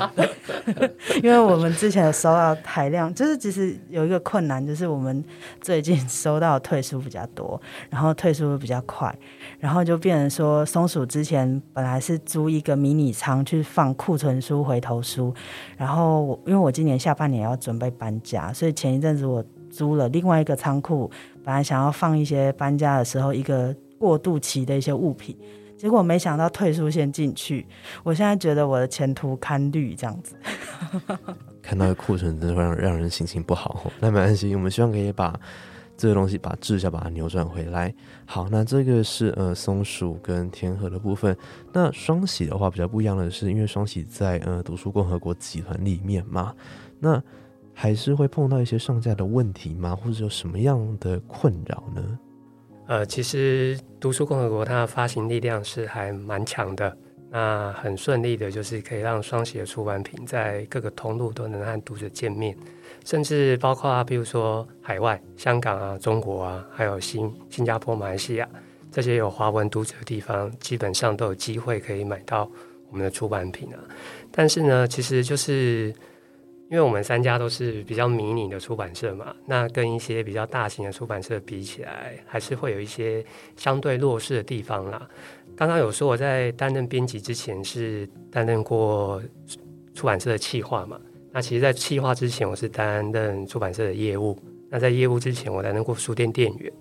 [1.22, 5.22] 因为我们之前有收到海量，就是其实有一个困难，就是我们
[5.60, 9.14] 最近收到退书比较多，然后退书比较快，
[9.60, 15.34] 然后就变成说松鼠之前本来是租一个迷你仓去放库存书、回头书，
[15.76, 21.10] 然后我因为我今年下半年要准备搬家，所以前一阵子我租了另外一个仓库，
[21.44, 25.36] 本来想要放一些搬家的时候一个过渡期的一些物品。
[25.84, 27.66] 结果没想到退出先进去，
[28.02, 30.34] 我现在觉得我的前途堪虑，这样子。
[31.60, 33.92] 看到库存真的让让人心情不好。
[34.00, 35.38] 那没关系，我们希望可以把
[35.94, 37.94] 这个东西把滞销把它扭转回来。
[38.24, 41.36] 好，那这个是呃松鼠跟天河的部分。
[41.70, 46.54] 那双喜的话比较不一样的是，因为双喜在呃读书共和国集团里面嘛，
[46.98, 47.22] 那
[47.74, 49.94] 还是会碰到一些上架的问题吗？
[49.94, 52.18] 或者有什么样的困扰呢？
[52.86, 56.94] 呃，其实读书共和国它的发行力量是还蛮强的，
[57.30, 62.54] 那很顺利的，就是可以让双喜的出版品在各个通路都能和读者见面，
[63.02, 68.46] 甚至包括啊，比如说海外、香港啊、中国啊，还有新新加坡、马来西亚
[68.92, 72.50] 这些有华文读者的地方，基本上都有机会可以买到
[72.90, 73.80] 我们的出版品啊。
[74.30, 75.94] 但是呢，其实就是。
[76.74, 83.24] 因为我们三家都是比较迷你的出版社嘛，那跟一些比较大型的出版社比起来，还是会有一些
[83.56, 85.08] 相对弱势的地方啦。
[85.54, 89.22] 刚刚有说我在担任编辑之前是担任过
[89.94, 94.36] 出版社的企划嘛，那其实，在企划之前我是担任出版社的业务，
[94.68, 96.72] 那在业务之前我担任过书店店员，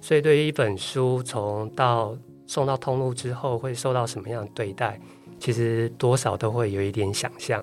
[0.00, 4.98] 所以对于一本书从到送到通路之后会受到什么样的对待，
[5.38, 7.62] 其实多少都会有一点想象。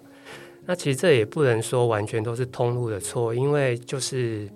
[0.70, 4.48] 那其实这也不能说完全都是通路的错，因为就是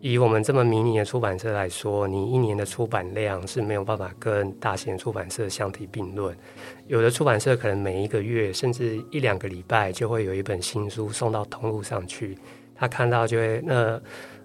[0.00, 6.34] 以我们这么迷你的出版社来说，你一年的出版量是没有办法跟大型出版社相提并论。
[6.86, 12.38] 有的出版社可能每一个月甚至一两个礼拜就会有一本新书送到通路上去，
[12.74, 14.00] 他看到就会那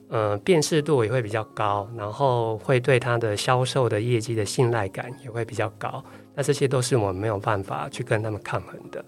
[0.09, 6.03] 呃辨识度也会比较高，然后会对它的销售的业绩的信赖感也会比较高。
[6.35, 9.01] 那这些都是我们没有办法去跟他们抗衡的。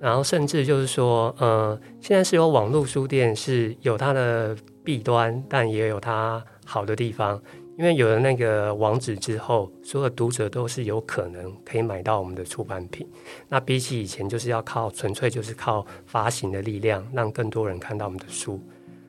[0.00, 7.40] 然后甚至就是说，呃，现在是有网络书店是有它的弊端，但也有它好的地方。
[7.76, 13.06] 因为有了那个网址之后，所有读者都是有可能可以买到我们的出版品。
[13.48, 18.60] 那比起以前，就是要靠纯粹就是靠发行的力量，让更多人看到我们的书。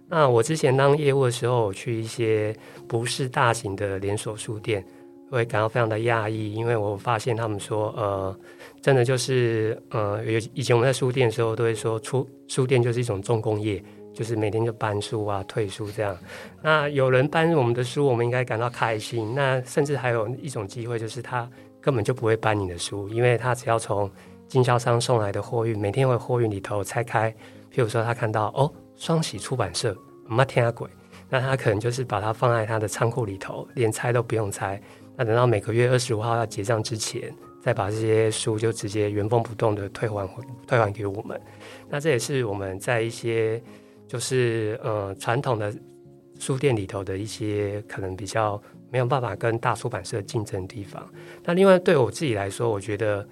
[0.08, 2.56] 那我之前当业务的时候，去一些
[2.88, 4.86] 不是大型的连锁书店，
[5.30, 8.36] 会感到非常的讶异，因为我发现他们说，呃，
[8.82, 13.84] 真的就是呃，有以前我们在书店的时候，都会说出书店就是一种重工业。
[14.12, 16.18] 就是每天就搬书啊、退书这样。
[16.62, 19.34] 那有人搬我们的书，我们应该感到开心。
[19.34, 24.12] 那甚至还有一种机会，就是他根本就不会搬你的书，因为他只要从
[24.48, 27.32] 经销商送来的货运，每天会货运里头拆开。
[27.72, 29.96] 譬如说，他看到哦，双喜出版社，
[30.28, 30.90] 妈天啊鬼！
[31.30, 34.82] 那他可能就是把它放在他的仓库里头，连拆都不用拆。
[35.20, 40.28] 那等到每个月二十五号要结账之前，再把这些书就直接原封不动的退还
[40.66, 41.40] 退还给我们。
[41.88, 43.62] 那这也是我们在一些。
[44.10, 45.72] 就是呃，传统的
[46.40, 51.08] 书店里头的一些可能比较没有办法跟大出版社竞争的地方。
[51.44, 53.24] 那另外对我自己来说，我觉得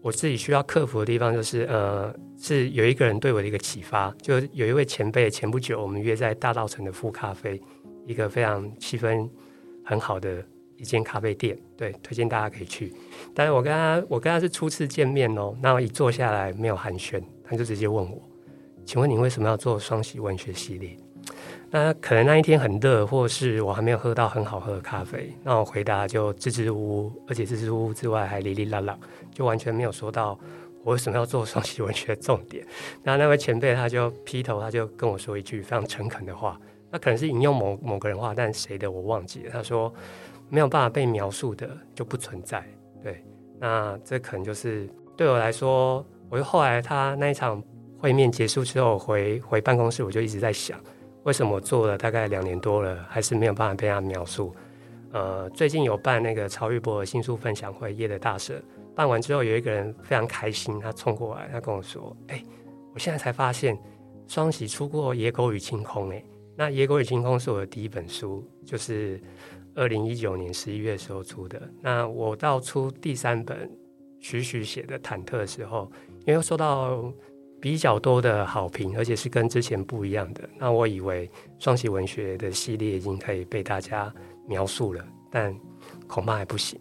[0.00, 7.60] 我自己需要克服的地方就是，呃，是有一个人对我的一个启发，就有一位前辈，前不久我们约在大道城的富咖啡，
[8.06, 9.28] 一个非常气氛
[9.84, 10.40] 很好的
[10.76, 12.92] 一间咖啡店，对，推荐大家可以去。
[13.34, 18.22] 但是我跟他，我跟他是初次见面哦，那我一坐下来没有寒暄，他就直接问我。
[18.84, 20.96] 请问你为什么要做双喜文学系列？
[21.70, 25.32] 那可能那一天很热，或是我还没有喝到很好喝的咖啡。
[25.42, 28.96] 那我回答就支支吾吾，而且支支吾吾之外还哩哩啦啦，
[29.34, 30.38] 就完全没有说到
[30.84, 32.64] 我为什么要做双喜文学的重点。
[33.02, 36.58] 那那位前辈他就劈头，他就跟我说一句非常诚恳的话，
[36.92, 39.50] 那可能是引用某某个人话，但谁的我忘记了。
[39.50, 39.92] 他说
[40.48, 42.64] 没有办法被描述的就不存在。
[43.02, 43.24] 对，
[43.58, 47.62] 那这可能就是对我来说，我就后来他那一场。
[47.98, 50.78] 会面结束之后，回回办公室，我就一直在想，
[51.24, 54.54] 为什么我做了大概两年多了，还是没有办法被他描述。
[55.12, 58.60] 呃，最近有办那个曹玉博的新书分享会，夜的大社，
[58.94, 62.42] 办完之后，有一个人非常开心，他冲过来，他跟我说：“哎，
[62.92, 63.76] 我现在才发现，
[64.28, 66.22] 双喜出过《野狗与清空》哎，
[66.54, 69.18] 那《野狗与清空》是我的第一本书，就是
[69.76, 71.70] 二零一九年十一月时候出的。
[71.80, 73.70] 那我到出第三本
[74.18, 75.88] 徐徐写的《忐忑》的时候，
[76.26, 77.12] 因为受到
[77.60, 80.48] 比较多的好评，而且是跟之前不一样的。
[80.58, 84.12] 那我以为双喜文学的系列已经可以被大家
[84.48, 85.54] 描述了，但
[86.06, 86.80] 恐怕还不行。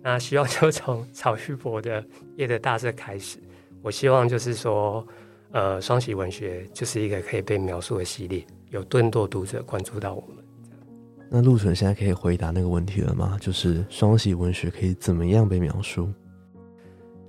[0.00, 2.00] 那希望就从曹旭博的
[2.36, 3.38] 《夜的大社》开始。
[3.82, 5.04] 我希望就是说，
[5.50, 10.45] 呃，双喜文学就是一个可以被描述的系列，有更多读者关注到我们。
[11.28, 13.36] 那陆纯现在可以回答那个问题了吗？
[13.40, 16.08] 就是双喜文学可以怎么样被描述？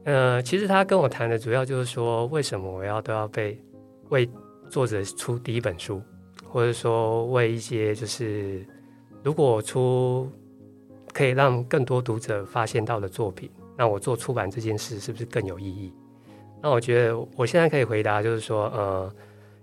[0.03, 3.59] 呃，其实他跟我谈的主要就是说，为什么我要都要被
[4.09, 4.29] 为
[4.69, 6.01] 作者出第一本书，
[6.45, 8.65] 或者说为一些就是
[9.23, 10.31] 如果出
[11.11, 15.91] 可以让更多读者发现到的作品，那我做出版这件事是不是更有意义？
[16.61, 19.11] 那我觉得我现在可以回答就是说，呃，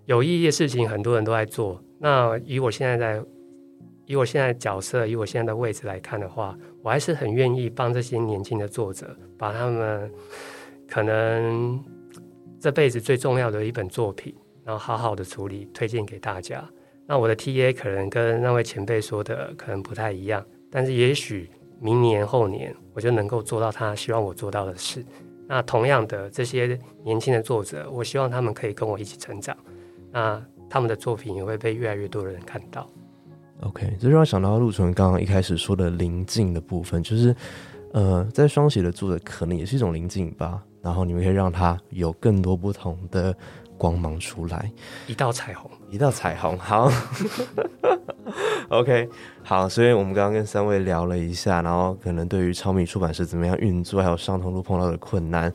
[0.06, 1.80] 有意义的事情很多人都在做。
[1.98, 3.24] 那以我现在在
[4.06, 10.10] 以我现在角色，以我现在的位置来看的话，我还是很愿意帮这些年轻的作者，把他们
[10.88, 11.82] 可能
[12.60, 16.64] 这辈子最重要的一本作品，然后好好的处理，推荐给大家。
[17.06, 25.04] 那我的 T A 可能跟那位前辈说的可能不太一样，但是也许明年后年我就能够做到他希望我做到的事。
[25.46, 29.54] 那同样的，这些年轻的作者，我希望他们可以跟我一起成长，
[30.10, 32.88] 那他们的作品也会被越来越多的人看到。
[33.60, 37.34] OK，这让我想到陆纯刚刚一开始说的临近的部分，就是，
[37.92, 43.34] 呃，在双写的作者可能也是一种临近吧，然后你们可以让它有更多不同的
[43.78, 44.70] 光芒出来，
[45.06, 46.90] 一道彩虹，一道彩虹，好
[48.68, 49.08] ，OK，
[49.42, 55.50] 好，所以我们刚刚跟三位聊了一下，然后可能对于超米出版社怎么样运作，还有上通路碰到的困难。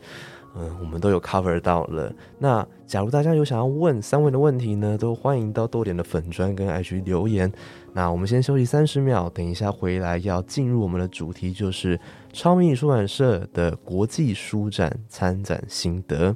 [0.56, 2.12] 嗯，我们都有 cover 到了。
[2.38, 7.52] 那假如大家有想要问三位的问题呢，都欢迎到多点的粉砖跟 IG 留言。
[7.94, 12.00] 那我们先休息三十秒，等一下回来要进入我们的主题，就是
[12.34, 16.36] 超迷你出版社的国际书展参展心得。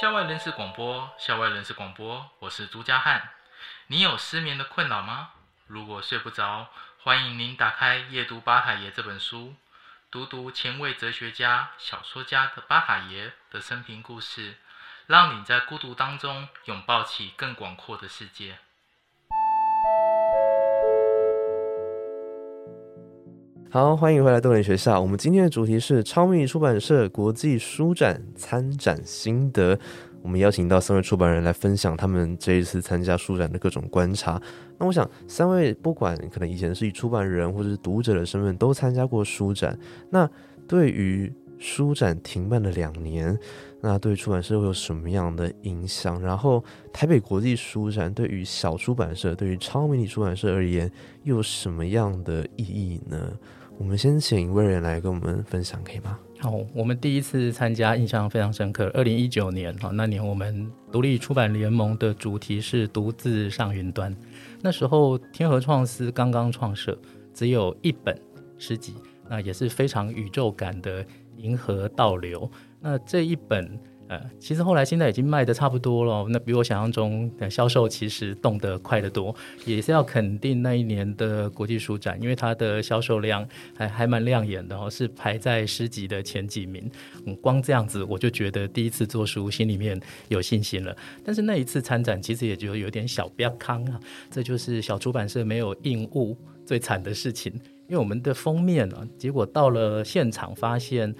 [0.00, 3.20] 校外人士广播，校外人士广播，我是朱家汉。
[3.88, 5.30] 你有失眠的困扰吗？
[5.66, 6.68] 如果睡不着。
[7.02, 9.54] 欢迎您打开《夜读巴塔爷》这本书，
[10.10, 14.56] 读读前卫哲学家、小说家的巴塔爷的生平故事，
[15.06, 18.58] 让你在孤独当中拥抱起更广阔的世界。
[23.72, 25.00] 好，欢迎回来豆联学校。
[25.00, 29.78] 我们今天的主题是超迷你出版社国际书展参展心得。
[30.22, 34.42] 我们邀请到三位出版人来分享他们这一次参加书展的各种观察。
[34.76, 39.78] 那我想，三位不管可能以前是以出版人或者是读者的身份都参加过书展，
[40.10, 40.28] 那
[40.66, 43.38] 对于书展停办了两年，
[43.82, 46.20] 那对出版社会有什么样的影响？
[46.20, 50.90] 然后，台北国际书展对于小出版社、对于超迷你出版社而言，
[51.22, 53.30] 又有什么样的意义呢？
[53.80, 56.18] 我们先请一位人来跟我们分享，可以吗？
[56.38, 58.90] 好，我们第一次参加，印象非常深刻。
[58.92, 64.14] 二零一九年，哈，那年我们独立出版联盟的主题是“独自上云端”。
[64.60, 66.96] 那时候天河创思刚刚创设，
[67.32, 68.14] 只有一本
[68.58, 71.02] 诗集，那也是非常宇宙感的
[71.38, 72.42] 《银河倒流》。
[72.80, 73.80] 那这一本。
[74.10, 79.32] 呃，其实后来现在已经卖的差不多了，那比我想象中的销售其实动得快得多，
[79.64, 86.90] 也是要肯定那一年的国际书展，因为它的销售量还还蛮亮眼的哦，是排在诗集的前几名。
[87.24, 89.96] 嗯，光这样子我就觉得第一次做书心里面
[90.26, 90.96] 有信心了。
[91.24, 97.52] 但是那一次参展其实也就有点小不要康啊，这就是小出版社没有印物最惨的事情，
[97.86, 101.14] 因为我们的封面啊，结果到了现场发现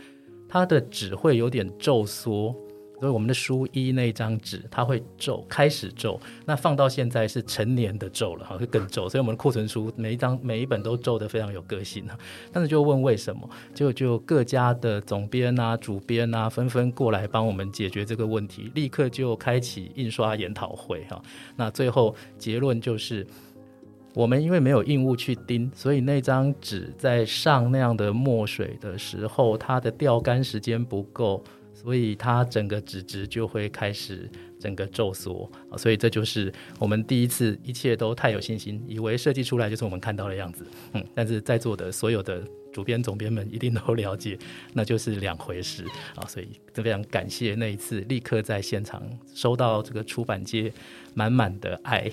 [0.48, 2.52] 它的纸会有点皱缩。
[3.00, 6.20] 所以我们的书衣那张纸，它会皱，开始皱。
[6.44, 9.08] 那放到现在是成年的皱了，哈，会更皱。
[9.08, 12.18] 所以我们的库存书每一张每一本都皱得非常有个性啊。
[12.52, 21.22] 但是就问为什么，就就各家的总编啊、主编啊，纷纷过来帮我们解决这个问题，立刻就开启印刷研讨会哈。
[21.56, 23.26] 那最后结论就是，
[24.12, 31.42] 我们因为没有硬物去钉，所以那张纸在上那样的墨水的时候，它的吊干时间不够。
[31.82, 44.38] 所以它整个纸质就会开始整个皱缩，所以这就是我们第一次一切都太有信心，以为设计出来就是我们看到的样子，嗯，但是在座的所有的主编总编们一定都了解，
[44.74, 45.82] 那就是两回事
[46.16, 49.02] 啊，所以非常感谢那一次立刻在现场
[49.34, 50.70] 收到这个出版界
[51.14, 52.10] 满满的爱。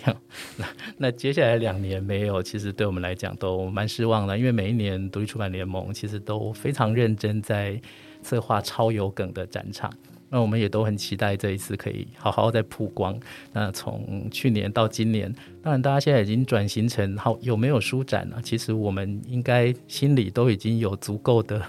[0.55, 0.65] 那
[0.97, 7.81] 那接下来两年没有，其实对我们来讲都蛮失望的，因为每一年独立出版联盟其实都非常认真在。
[8.27, 9.89] 策划超有梗的展场，
[10.29, 13.17] 那我们也都很期待这一次可以好好再曝光。
[13.53, 18.41] 那从去年到今年，当然大家现在已经转型成好有没有书展了？
[18.41, 21.61] 其实我们应该心里都已经有足够的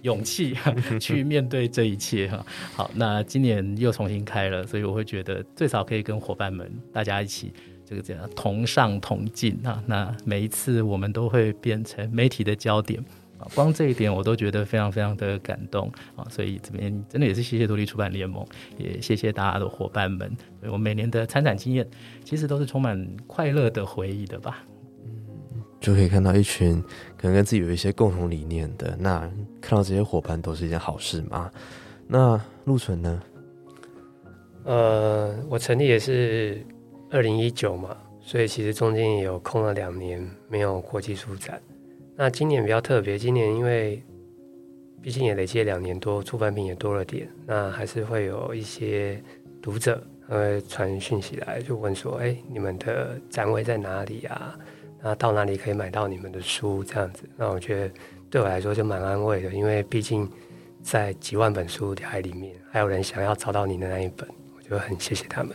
[0.00, 0.56] 勇气
[0.98, 2.46] 去面对这一切哈。
[2.74, 7.52] 好，那今年又重新开了，所以我会觉得最少可以跟伙伴们大家一起
[7.84, 9.82] 这个这样同上同进啊。
[9.86, 13.04] 那每一次我们都会变成媒体的焦点。
[13.54, 16.24] 光这一点我都觉得非常非常的感动啊！
[16.30, 18.46] 所以这边真的也是谢谢独立出版联盟，
[18.78, 20.34] 也谢谢大家的伙伴们。
[20.70, 21.86] 我每年的参展经验
[22.24, 24.64] 其实都是充满快乐的回忆的吧。
[25.04, 26.82] 嗯，就可以看到一群
[27.18, 29.20] 可能跟自己有一些共同理念的，那
[29.60, 31.50] 看到这些伙伴都是一件好事嘛。
[32.06, 33.22] 那陆纯呢？
[34.64, 36.64] 呃，我成立也是
[37.10, 41.60] 二零一九嘛，所以其实中间也有空了两年没有国际书展。
[42.16, 44.02] 那今年比较特别，今年因为
[45.02, 49.20] 毕竟也累积了两年多，出版品也多了点，那还是会有一些
[49.60, 54.56] 读者呃传讯息来，就问说：“哎，你们的展位在哪里啊？
[55.02, 57.94] 那到哪里可以买到你们的书？”这样子，那我觉得
[58.30, 60.26] 对我来说就蛮安慰的，因为毕竟
[60.82, 65.54] 在几万本书海里面，还有人想要找到你的那一本，我就很谢谢他们。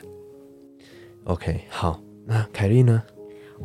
[1.23, 3.01] OK，好，那凯莉呢？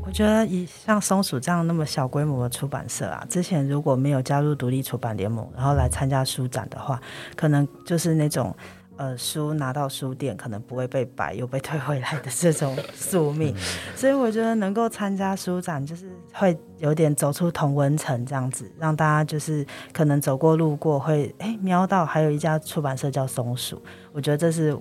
[0.03, 7.01] 我觉得以像松鼠这样那么小规模的出版社啊，之前如果没有加入独立出版联盟，然后来参加书展的话，
[7.35, 8.55] 可能就是那种
[8.97, 13.55] 呃书拿到书店可能不会被摆又被退回来的这种宿命。
[13.97, 24.77] 所以我觉得能够参加书展，就是会有点走出同文层这样子，让大家就是可能走过路过会哎瞄到还有一家出版社叫松鼠，我觉得这是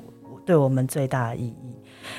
[0.46, 1.78] 对我们最大的意义。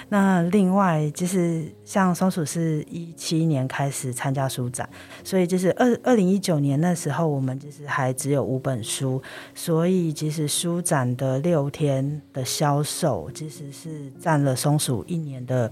[0.09, 4.89] 那另外就是像松鼠是一七年开始参加书展，
[5.23, 9.23] 所以就是二二零一九年那时候我们就是还只有五本书，
[9.55, 15.71] 所以其实书展的六天的销售其实是占了松鼠一年的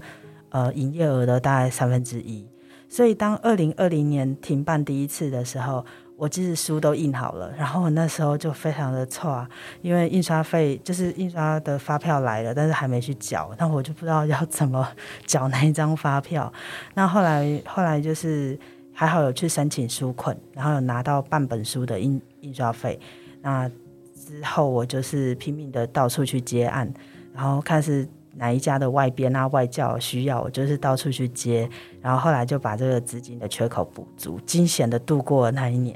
[0.49, 2.45] 呃营业额的大概三分之一，
[2.89, 5.85] 所以当二零二零年停办第一次的时候。
[6.23, 9.45] 我其实书都印好了，然后我那时候就非常的错，
[9.81, 14.87] 因为印刷费就是印刷的发票来了，但是还没去缴，那我就不知道要怎么
[15.25, 16.49] 缴那一张发票。
[16.93, 18.57] 那后来后来就是
[18.93, 22.97] 还好有去申请书捆，然后有拿到半本书的印印刷费。
[23.41, 23.69] 那
[24.15, 26.89] 之后我就是拼命的到处去接案，
[27.35, 31.69] 然后看是哪一家的外编啊、外教需要，我就是到处去接，
[32.01, 35.95] 然后后来就把这个资金的缺口补足，惊险的度过那一年。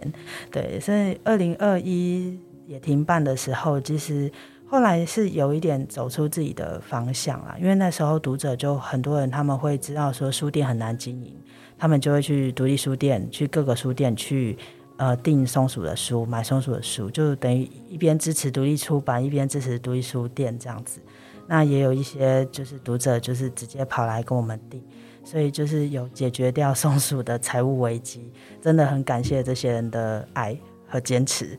[0.51, 4.31] 对，所以二零二一也停办的时候，其实
[4.67, 11.33] 后来是有一点走出自己的方向啦，因为那时候读者就很多人他们会知道说书店很难经营，
[11.77, 14.57] 他们就会去独立书店、去各个书店去
[14.97, 20.99] 呃订松鼠的书、买松鼠的书，就等于一边支持独立出版，一边支持独立书店这样子。
[21.47, 24.83] 那也有一些就是读者就是直接跑来跟我们订，
[25.23, 28.31] 所以就是有解决掉松鼠的财务危机，
[28.61, 31.57] 真的很感谢这些人的爱和坚持。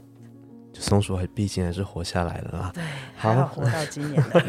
[0.75, 2.85] 松鼠还毕竟还是活下来了啦，对，
[3.17, 4.43] 好活到今年的。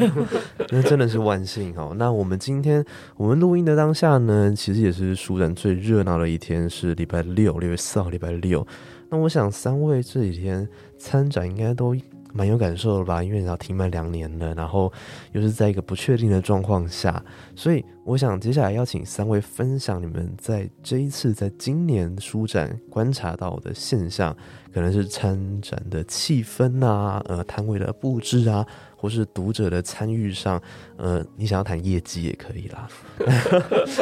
[0.70, 1.92] 那 真的是万幸哦。
[1.96, 2.84] 那我们今天
[3.16, 8.64] 我们录音的当下呢，其实也是书展最热闹的一天，是礼拜六，六月四号，礼拜六。
[9.08, 11.96] 那我想三位这几天参展应该都
[12.32, 13.22] 蛮有感受的吧？
[13.22, 14.92] 因为你要停满两年了，然后
[15.32, 17.22] 又是在一个不确定的状况下，
[17.54, 24.36] 所以我想接下来邀请三位分享你们在这一次在今年书展观察到的现象，
[24.72, 28.66] 可能是参展的气氛啊，呃，摊位的布置啊，
[28.96, 30.60] 或是读者的参与上，
[30.96, 32.88] 呃，你想要谈业绩也可以啦。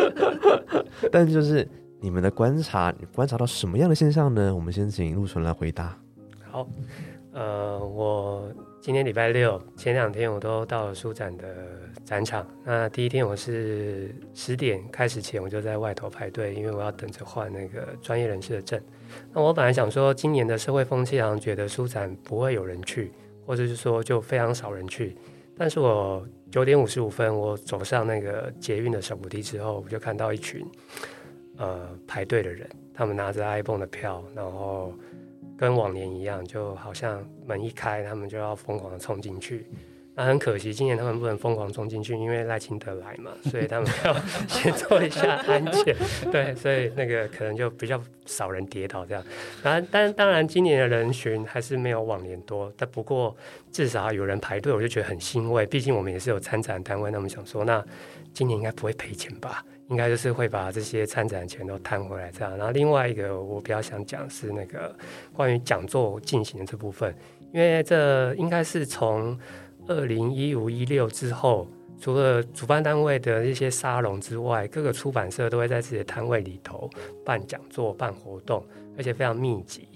[1.10, 1.66] 但就是
[2.00, 4.54] 你们的观察，你观察到什么样的现象呢？
[4.54, 5.96] 我们先请陆纯来回答。
[6.50, 6.66] 好，
[7.32, 8.50] 呃，我
[8.80, 11.46] 今天礼拜六前两天我都到了书展的
[12.04, 12.46] 展场。
[12.64, 18.80] 那第一天我是十点开始前我就在外头排队，因为我要等着换那个专业人士的证。
[19.32, 23.12] 那我本来想说，今年的社会风气好像觉得书展不会有人去，
[23.44, 25.14] 或者是说就非常少人去。
[25.56, 30.66] 但是我九点五十五分我走上那个捷运的手扶梯之后，我就看到一群
[31.58, 34.94] 呃排队的人，他们拿着 iPhone 的票，然后。
[35.58, 39.66] 跟往年一样，就好像门一开，他们就要疯狂的冲进去。
[40.14, 44.12] 那很可惜，今年他们不能疯狂冲进去，因为赖清德来嘛，所以他们要
[44.48, 45.94] 先做一下安检。
[46.32, 49.22] 对，所以那个可能就比较少人跌倒这样。
[49.62, 53.36] 然后，但当然今年的人群还是没有往年多，但不过
[53.70, 55.64] 至少有人排队，我就觉得很欣慰。
[55.66, 57.84] 毕竟我们也是有参展单位，那我们想说，那
[58.34, 59.64] 今年应该不会赔钱吧？
[59.88, 62.56] 应该就是会把这些参展钱都摊回来这样。
[62.56, 64.94] 然后另外一个我比较想讲是那个
[65.32, 67.14] 关于讲座进行的这部分，
[67.52, 69.38] 因为这应该是从
[69.86, 71.66] 二零一五一六之后，
[71.98, 76.88] 除了主办单位的一些沙龙之外，各个出版社都会在自己的摊位里头
[77.24, 78.62] 办讲座、办活动，
[78.96, 79.88] 而且非常密集。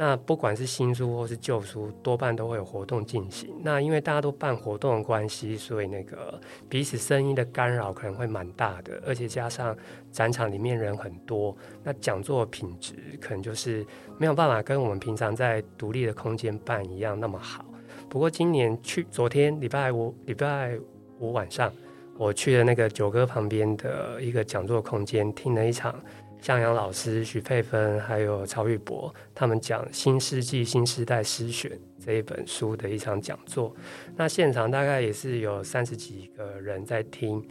[0.00, 3.52] 那不管是新书或是旧书，多半都会有活动进行。
[3.64, 9.76] 那因为大家都办活动的关系，所以那个彼此声音的干扰可能会蛮大的，而且加上
[10.12, 13.84] 展场里面人很多，那讲座品质可能就是
[14.18, 17.64] 没有办法跟我们平常在独立的空间办一样那么好。
[18.08, 20.78] 不过今年去昨天礼拜五礼拜
[21.18, 21.72] 五晚上，
[22.16, 25.92] 我去了那个九歌旁边的一个讲座空间，听了一场。
[26.40, 31.70] 向阳老师、许佩芬还有曹玉博，他们讲《新世纪新时代诗选》
[32.04, 33.74] 这一本书的一场讲座。
[34.16, 37.44] 那现场大概也是有三十几个人在听。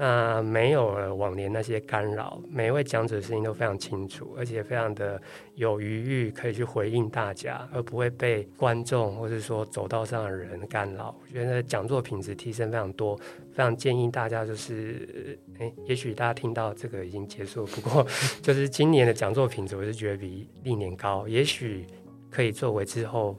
[0.00, 5.20] 那没有了往年那些干扰，每一位讲者的声音都非常清楚，而且非常的
[5.56, 11.12] 有余裕，可以去回应大家，而不会被观众或者说走道上的人干扰。
[11.20, 13.16] 我觉得讲座品质提升非常多，
[13.50, 18.06] 非常建议大家就是，诶，也许大家听到这个已经结束，不过
[18.40, 21.84] 就是今年的讲座品质，我是觉得比历年高，也许
[22.30, 23.36] 可以作为之后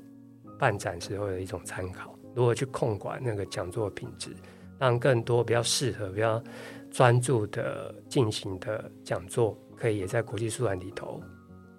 [0.60, 4.32] 办展时候的一种参考，如何去控管那个讲座品质。
[4.80, 6.42] 让更多比较适合、比较
[6.90, 11.22] 专注的进行的讲座，可以也在国际书展里头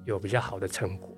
[0.04, 1.08] 有比较好的成果。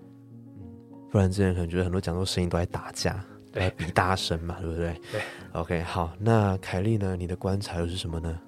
[0.57, 0.63] 嗯
[1.11, 3.23] 不然之前可能觉得很多讲座声音都在打架，
[3.53, 4.99] 对，比大声嘛，对不对？
[5.13, 5.21] 对。
[5.53, 7.15] OK，好，那凯丽呢？
[7.15, 8.41] 你的观察又是什么呢？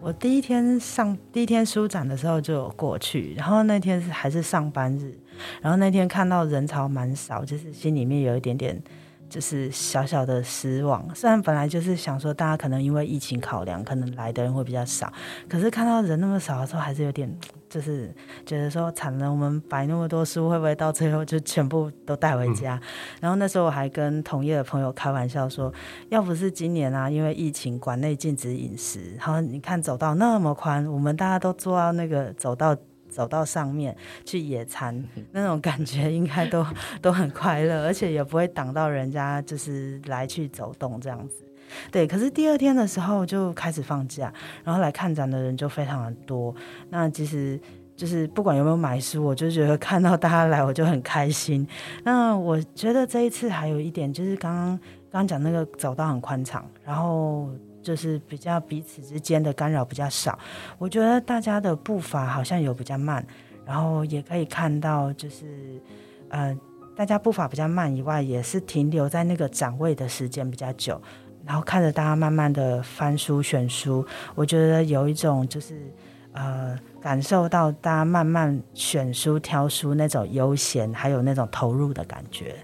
[0.00, 5.16] 我第一天上第一天书展的时候就有过去，然后那天是还是上班日，
[5.62, 8.82] 然后那天看到人潮蛮少，就是心里面有一点点。
[9.30, 15.10] 就是小小的失望，虽然本来就是想说大家可能因为疫情考量，可能来的人会比较少，
[15.48, 17.32] 可是看到人那么少的时候，还是有点
[17.68, 18.12] 就是
[18.44, 22.80] 觉得说惨了，我们摆那么多书，会不会到最后就全部都带回家？
[23.20, 25.72] 然后那时候我还跟同业的朋友开玩笑说，
[26.08, 32.76] 要不是今年啊，因为疫情馆内禁止饮食，然后你看走道那么宽，我们大家都坐到那个走道。
[33.10, 33.94] 走到上面
[34.24, 36.64] 去野餐，那种感觉应该都
[37.02, 41.44] 都很快乐，而且也不会挡到人家就是来去走动这样子。
[41.90, 44.32] 对，可是第二天的时候就开始放假，
[44.64, 46.54] 然后来看展的人就非常的多。
[46.88, 47.60] 那其实。
[47.96, 51.68] 就是不管有没有买书，我就觉得看到大家来我就很开心。
[52.02, 54.78] 那我觉得这一次还有一点就是刚刚刚
[55.10, 57.50] 刚讲那个走道很宽敞，然后
[57.90, 60.38] 就是比较彼此之间的干扰比较少。
[60.78, 63.26] 我觉得大家的步伐好像有比较慢，
[63.66, 65.82] 然后也可以看到就是
[66.28, 66.56] 呃
[66.94, 71.02] 大家步伐比较慢以外，也是停留在那个展位的时间比较久，
[71.44, 75.92] 然后看着大家慢慢的翻书选书，我觉得有一种就是
[76.32, 76.78] 呃。
[77.00, 82.54] 感受到大家慢慢选书挑书那种悠闲，还有那种投入的感觉。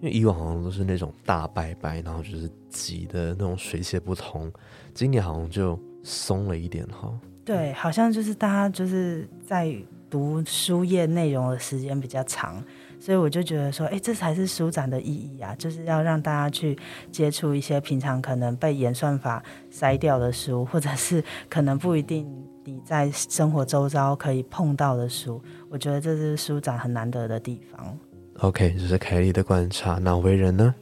[0.00, 4.52] 因为以往好像都是那种大拜拜，然后就是挤的那种水泄不通，
[4.92, 7.12] 今年好像就松了一点哈。
[7.44, 9.74] 对，好像就是大家就是在
[10.10, 12.62] 读书页内容的时间比较长，
[12.98, 16.76] 所以我就觉得说，哎，这才是书展的意义啊，就是要让大家去
[17.10, 22.26] 接触一些平常可能被演算法筛掉的书，或者是可能不一定。
[22.68, 27.96] 你在生活周遭可以碰到的书，我觉得这是书展很难得的地方。
[28.40, 29.98] OK，这是凯莉的观察。
[30.02, 30.74] 那为人呢？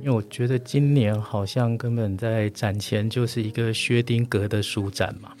[0.00, 5.32] 因为我觉得今年好像根本在展前就是一个薛丁格的书展嘛，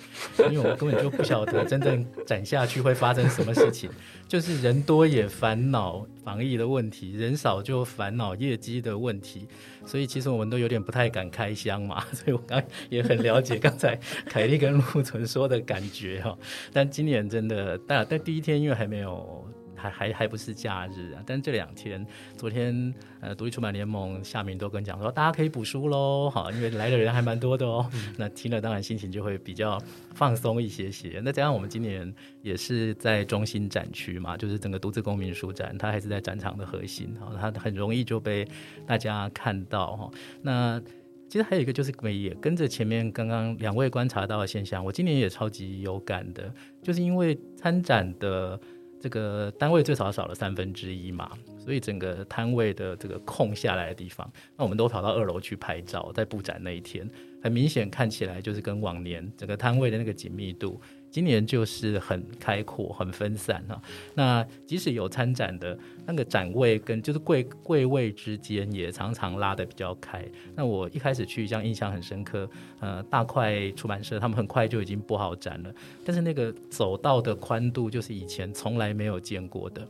[0.50, 3.90] 因为我根本就不晓得真正展下去会发生什么事情。
[4.26, 9.46] 就是人多也烦恼防疫的问题，人少就烦恼业绩的问题，
[9.86, 12.04] 所以其实我们都有点不太敢开箱嘛。
[12.12, 16.36] 所以我刚也很了解刚才凯莉跟陆 存说的感觉哈。
[16.72, 19.46] 但今年真的，但但第一天因为还没有。
[19.84, 21.22] 还还还不是假日啊！
[21.26, 22.04] 但这两天，
[22.36, 27.88] 昨天呃，独立出版联盟夏明都跟讲说，大家可以补书喽，好，因为来的人还蛮多的哦。
[28.16, 29.78] 那听了当然心情就会比较
[30.14, 31.20] 放松一些些。
[31.24, 38.46] 那加上我们今年也是在中心展区嘛，就是整个独自公民书展，它还是在展场的核心，好，它很容易就被
[38.86, 40.10] 大家看到哈。
[40.42, 40.80] 那
[41.28, 48.60] 其实还有一个就是也跟着前面刚刚两位观察到的现象，我今年也超级有感的，就是因为参展的。
[49.04, 51.30] 这个单位最少少了三分之一嘛，
[51.64, 57.08] 所以整个摊位的这个空下来的地方，那我们都跑到二楼去拍照，在布展那一天，
[57.42, 60.80] 很明显看起来就是跟往年整个摊位的那个紧密度。
[61.10, 63.80] 今年就是很开阔、很分散哈。
[64.14, 70.26] 那即使有参展的那个展位跟就是柜柜位之间也常常拉的比较开。
[70.56, 72.50] 那我一开始去，这样印象很深刻。
[72.80, 75.72] 呃，大块出版社他们很快就已经布好展了，
[76.04, 79.86] 但是那个走道的宽度就是以前从来没有见过的。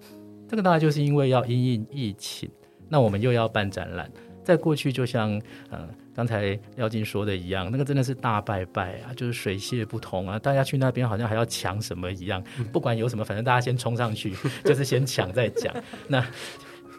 [0.55, 2.49] 这个大概就是因为要因应疫情，
[2.89, 4.09] 那我们又要办展览。
[4.45, 5.33] 在过去，就像
[5.69, 12.41] 呃刚才廖静说的一样，那个真的是大拜拜啊，就是水泄不通啊，大家去那边好像还要抢什么一样，
[12.73, 14.33] 不管有什么，反正大家先冲上去，
[14.65, 15.75] 就是先抢再讲。
[16.07, 16.25] 那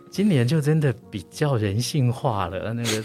[0.10, 3.04] 今年就真的比较人性化了，那个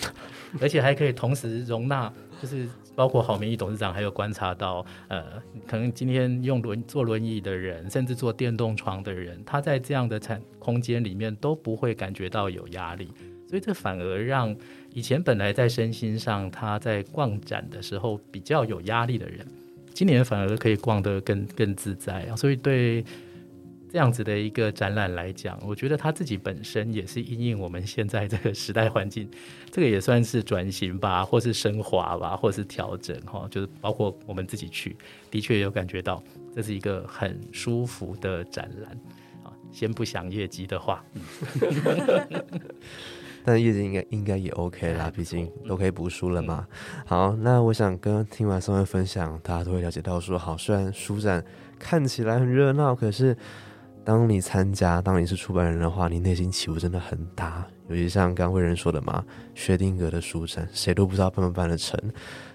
[0.61, 5.25] 而且还可以同时容纳，就是包括郝明义董事长还有观察到，呃，
[5.67, 13.09] 可能今天用轮坐轮椅的人，甚至坐电动床的人，他在这样的产空间里面都不会感觉到有压力。
[13.49, 14.55] 所以这反而让
[14.95, 19.45] 以前本来在身心上他在逛展的时候比较有压力的人，
[19.93, 22.37] 今年反而可以逛得更更自在啊！
[22.37, 23.05] 所以对
[23.91, 29.29] 这样子的一个展览来讲，我觉得他自己本身也是因应我们现在这个时代环境，
[29.69, 33.49] 这个也算是转型吧，或是升华吧，或是调整哈。
[33.51, 34.97] 就是包括我们自己去，
[35.29, 36.23] 的确有感觉到
[36.55, 38.93] 这是一个很舒服的展览
[39.43, 39.51] 啊。
[39.73, 41.05] 先不想业绩的话。
[43.43, 46.69] 但业绩应该应该也 OK 啦，毕竟都可以补书了嘛。
[47.07, 51.43] 好，那我想跟听完三位分享，大家都会了解到说，好，虽然书展
[51.79, 53.35] 看起来很热闹，可是
[54.11, 57.65] 当你参加，当你是出版人的话，你内心起伏真的很大。
[57.89, 61.97] 尤其像刚慧仁说的嘛，薛定谔的书展，谁都不知道办不办得成。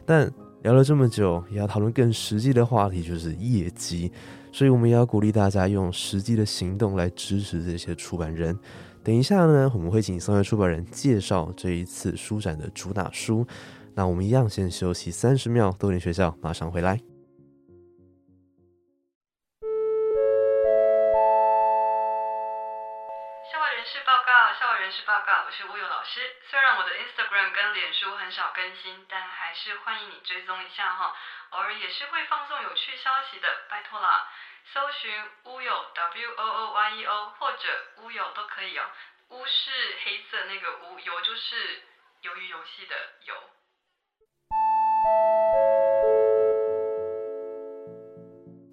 [0.05, 0.29] 但
[0.63, 4.11] 聊了这么久，也要讨论更实际的话题，就是业绩。
[4.51, 8.59] 所以我们也要鼓励大家用实际的行动来支持这些出版人。
[9.01, 13.47] 等一下呢，我们会请三位出版人介绍这一次书展的主打书。
[13.93, 16.99] 那我们一样先休息三十秒，多点学校马上回来。
[25.67, 26.35] 乌有老师。
[26.49, 31.15] 虽然我的 Instagram 跟脸书很少更新，但还是欢迎你追踪一下哈，
[31.51, 34.27] 偶尔也是会放送有趣消息的，拜托了。
[34.73, 38.83] 搜寻乌有 W O O Y E O 或者乌有都可以哦。
[39.29, 41.83] 乌是黑色那个乌，有就是
[42.23, 42.95] 鱿鱼游戏的
[43.25, 43.35] 有。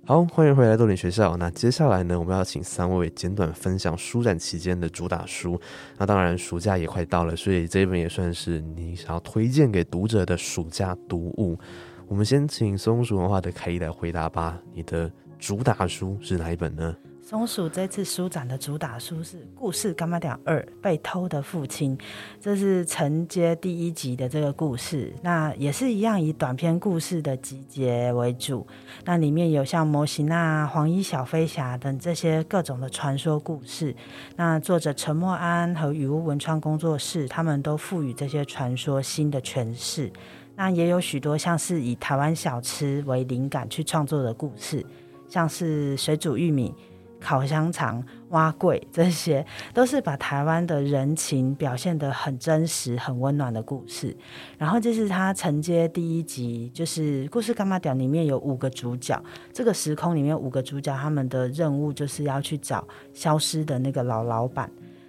[0.05, 1.37] 好，欢迎回来豆点学校。
[1.37, 5.61] 那接下来呢，我们要请三位简短分享书展期间的主打书。
[5.97, 11.57] 那当然，暑假也快到了，所以这一本也算是你想要推荐给读者的暑假读物。
[12.09, 14.61] 我们先请松鼠文化的凯伊来回答吧。
[14.75, 15.11] 你的。
[15.39, 16.95] 主打书是哪一本呢？
[17.25, 21.97] 松鼠这次书展的主打书是《故事干妈点二被偷的父亲》，
[22.41, 25.15] 这是承接第一集的这个故事。
[25.23, 28.67] 那也是一样以短篇故事的集结为主。
[29.05, 33.95] 那里面有像模型娜、黄衣小飞侠等这些各种的传说故事。
[34.35, 40.13] 那作者陈默安和雨屋文创工作室，他们都赋予这些传说新的诠释。
[40.57, 44.85] 那也有许多像是以台湾小吃为灵感去创作的故事，
[45.29, 46.75] 像是水煮玉米。
[47.23, 54.15] 烤香肠、挖柜，这些都是把台湾的人情表现得很真实、很温暖的故事。
[54.59, 64.69] 然后这是他承接第一集，就是《故事干嘛屌》里面有五个主角，这个时空里面五个主角，他们的任务就是要去找消失的那个老老板。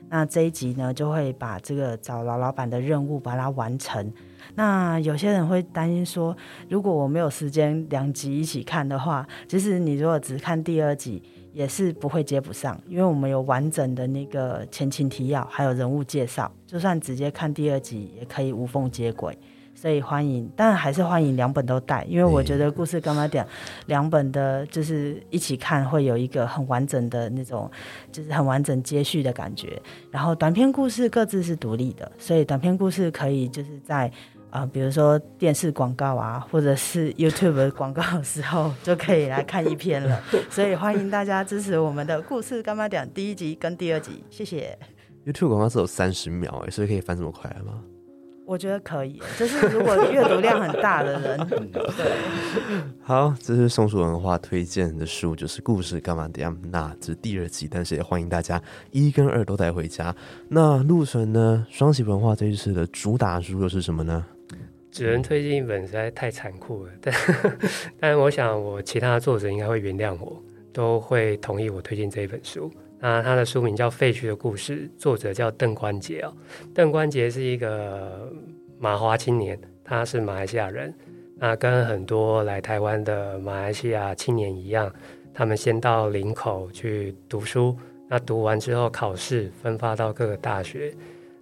[0.10, 4.14] 那这一集呢，就会把这个找老老板的任务把它完成。
[4.54, 6.38] 那有些人会担心说，
[6.70, 11.24] 如果我没有时间两集一起看的话，其实你如果只看第二集。
[11.54, 19.38] 也是不会接不上，因为我们有完整的那个前情提要，还有人物介绍，就算直接看第二集也可以无缝接轨。
[19.76, 23.46] 所以欢迎，但还是欢迎两本都带，因为我觉得故事刚刚讲
[23.88, 27.70] 两本的，就是一起看会有一个很完整的那种，
[28.12, 29.82] 就是很完整接续的感觉。
[30.10, 34.10] 然后短篇故事各自是独立的，所以短篇故事可以就是在。
[34.54, 40.22] 啊，比如说电视广告啊， 或者是 YouTube 广告的时候，就可以来看一篇了。
[40.48, 44.78] 所以欢迎大家支持我们的故事干嘛讲第一集跟第二集，谢谢。
[45.26, 47.82] YouTube 广告是有三十秒，哎，所以可以翻这么快吗？
[48.46, 52.12] 我觉得可以，就是如果阅读量很大的人， 对。
[53.02, 60.16] 好，这是松鼠文化推荐的书，就是故事干嘛讲，那这是第二集，但是也欢迎大家一跟二都带回家。
[60.48, 61.66] 那陆纯呢？
[61.72, 64.24] 双喜文化这一次的主打书又是什么呢？
[64.94, 67.16] 只能推荐一本实在太残酷了，但
[68.00, 70.40] 但我想我其他作者应该会原谅我，
[70.72, 72.72] 都会同意我推荐这一本书。
[73.00, 76.32] 那他的书名叫《废墟的故事》，作者叫邓关杰哦。
[76.76, 78.32] 邓关杰是一个
[78.78, 80.94] 马华青年，他是马来西亚人。
[81.40, 84.94] 那跟很多来台湾的马来西亚青年一样，
[85.34, 87.76] 他们先到林口去读书，
[88.08, 90.94] 那读完之后考试，分发到各个大学。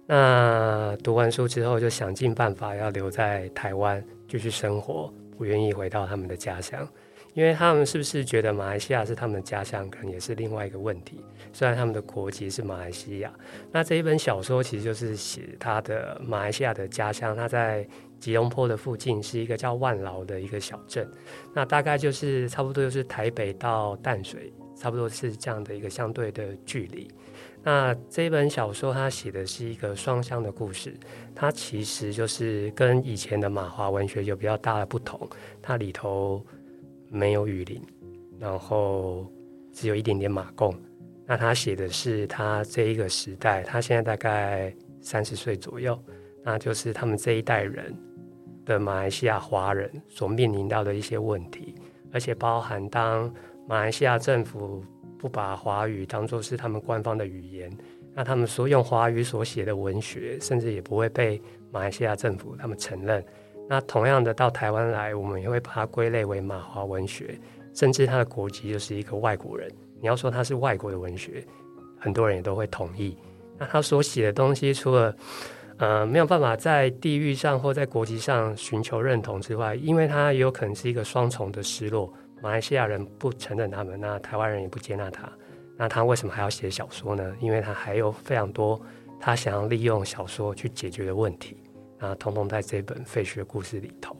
[0.06, 6.86] 那读完书之后，就想尽办法要留在台湾继续生活，不愿意回到他们的家乡，
[7.34, 11.24] 因为他们是不是觉得马来西亚是他们的家乡，可能也是另外一个问题。
[11.52, 13.32] 虽然他们的国籍是马来西亚，
[13.70, 17.86] 那这一本小说其实就是写他的马来西亚的家乡，他在
[18.18, 21.08] 吉隆坡的附近是一个叫万劳的一个小镇，
[21.54, 27.08] 那大概就是差不多就是台北到淡水，差不多是这样的一个相对的距离。
[27.64, 30.92] 那这本小说，它写的是一个双向的故事，
[31.32, 35.28] 它其实就是跟以前的马华文学有比较大的不同。
[35.62, 36.44] 它里头
[37.08, 37.80] 没有雨林，
[38.40, 39.30] 然后
[39.72, 40.74] 只有一点点马共。
[41.24, 45.96] 那他写的是他这一个时代，他现在大概三十岁左右，
[46.42, 47.96] 那就是他们这一代人
[48.66, 51.76] 的马来西亚华人所面临到的一些问题，
[52.12, 53.32] 而且包含当
[53.68, 54.84] 马来西亚政府。
[55.22, 57.70] 不把华语当作是他们官方的语言，
[58.12, 63.24] 那他们所用华语所写的文学，甚至也不会被马来西亚政府他们承认。
[63.68, 67.38] 那同样的，到台湾来，我们也会把它归类为马华文学，
[67.72, 69.70] 甚至他的国籍就是一个外国人。
[70.00, 71.46] 你要说他是外国的文学，
[72.00, 73.16] 很多人也都会同意。
[73.56, 75.14] 那他所写的东西，除了
[75.76, 82.12] 呃没有办法在地域上或在国籍上寻求认同之外，因为他也有可能是一个双重的失落。
[82.42, 85.30] 马来西亚人不承认他们，那台湾人也不接纳他，
[85.76, 87.34] 那他为什么还要写小说呢？
[87.40, 88.80] 因为他还有非常多
[89.20, 91.56] 他想要利用小说去解决的问题，
[92.00, 94.16] 那通通在这本废墟的故事里头。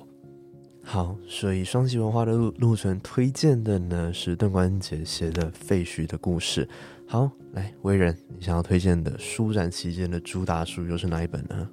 [0.84, 6.64] 好，所以双喜文化的陆陆纯推荐的呢是邓关杰写的《废墟的故事》。
[7.08, 11.68] 好，来威人，你想要推荐的书展期间的主打书又是哪一本呢？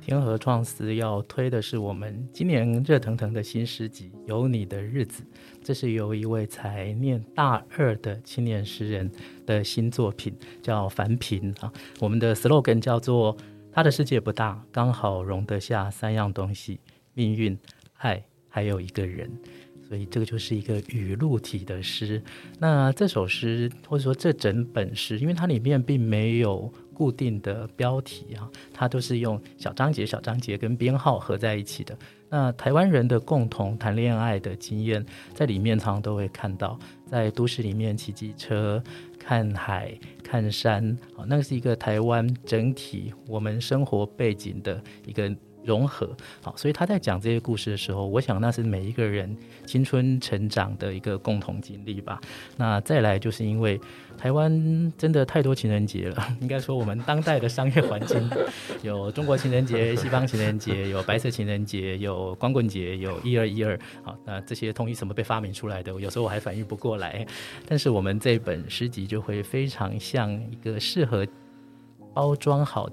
[0.00, 5.22] 天河创思要推的是我们今年热腾腾的新诗集《有你的日子》，
[5.62, 9.10] 这是由一位才念大二的青年诗人
[9.44, 11.70] 的新作品，叫樊平啊。
[12.00, 13.36] 我们的 slogan 叫做
[13.70, 16.80] “他的世界不大，刚好容得下三样东西：
[17.12, 17.56] 命运、
[17.98, 19.30] 爱，还有一个人”。
[19.86, 22.22] 所以这个就是一个语录体的诗。
[22.58, 26.72] 那这首诗或者说这整本诗，因为它里面并没有。
[27.00, 31.96] 固定的标题啊，它都是用小章节、小章节跟编号合在一起的。
[32.28, 38.82] 那台湾人的共同谈恋爱的经验，在里面常常都会看到，在都市里面骑机车、
[39.18, 45.34] 看海、看山，好，那个是一个台湾整体我们生活背景的一个
[45.64, 46.08] 融合。
[46.42, 49.36] 好，所以他在讲这些故事的时候，我想那是每一个人
[49.66, 52.20] 青春成长的一个共同经历吧。
[52.56, 53.80] 那再来就是因为
[54.16, 58.30] 台湾真的太多情人节了， 应该说我们当代的商业环境
[58.82, 63.78] 有中国情人节、西方情人节、有白色情人节、有光棍节、有一二一二。
[64.02, 65.92] 好，那这些统一什么被发明出来的？
[66.00, 67.26] 有时候我还反应不过来。
[67.66, 71.26] 但是我们这本诗集就会非常像一个适合
[72.14, 72.88] 包装好。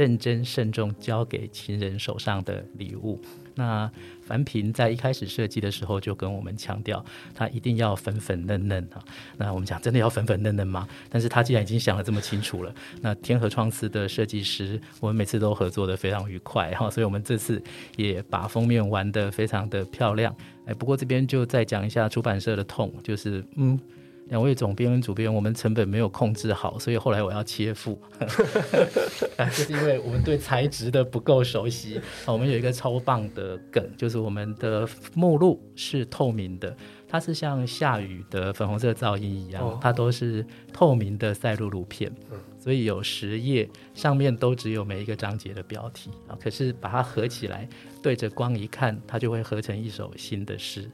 [0.00, 3.20] 认真慎重交给情人手上的礼物。
[3.54, 3.90] 那
[4.22, 9.04] 樊平在一开始设计的时候就跟我们强调，他一定要粉粉嫩嫩啊。
[9.36, 10.88] 那我们讲真的要粉粉嫩嫩吗？
[11.10, 16.88] 但是他既然已经想得这么清楚了，那天河创思的设计师，我们每次都合作的非常愉快哈。
[16.88, 17.62] 所以我们这次
[17.96, 20.34] 也把封面玩得非常的漂亮。
[20.64, 23.78] 哎，不过这边就再讲一下出版社的痛，就是嗯。
[24.30, 28.00] 两位总编跟主编，我们成本没有控制好，所以后来我要切腹，
[29.36, 32.00] 就是因为我们对材质的不够熟悉。
[32.26, 36.74] 我们有一个超棒的梗，就是我们的目录是透明的，
[37.08, 42.10] 它是像下雨的粉红色噪音一样，它都是透明的赛璐璐片，
[42.56, 46.38] 所以有十页，上面都只有每一个章节的标题啊。
[46.40, 47.68] 可是把它合起来，
[48.00, 50.88] 对着光一看，它就会合成一首新的诗。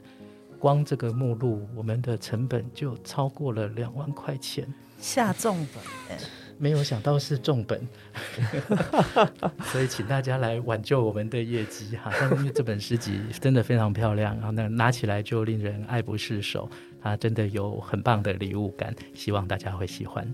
[0.59, 4.67] 光这个目录，我们的成本就超过了两万块钱，
[4.99, 6.17] 下重本，
[6.57, 7.87] 没有想到是重本，
[9.71, 12.11] 所以请大家来挽救我们的业绩哈。
[12.19, 16.69] 但是因为这本诗集真的非常漂亮，然后那拿起来就令人爱不释手，
[17.01, 20.27] 它真的有很棒的礼物感，希望大家会喜欢。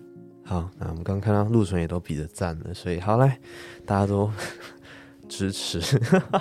[0.45, 3.39] 好，那我们刚刚看到陆纯也都比着赞了，所以好来，
[3.86, 4.32] 大家都
[5.28, 5.82] 支持。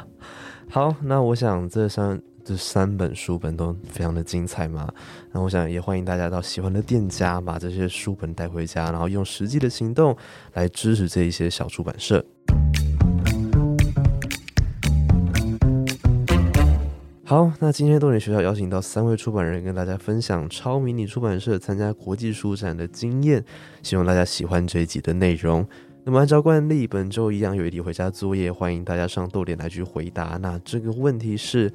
[0.70, 2.20] 好，那我想这三。
[2.44, 4.92] 这三本书本都非常的精彩嘛，
[5.30, 10.16] 那我想也欢迎大家到喜欢的店家把这些书本带回家，然后用实际的行动
[10.54, 12.24] 来支持这一些小出版社。
[17.24, 23.44] 好，那今天多点学校邀请到三位出版人跟大家分享超迷你出版社参加国际书展的经验，
[23.84, 25.64] 希望大家喜欢这一集的内容。
[26.02, 30.36] 那么按照惯例，本周一样有一题回家作业，欢迎大家上豆点来去回答。
[30.42, 31.72] 那这个问题是。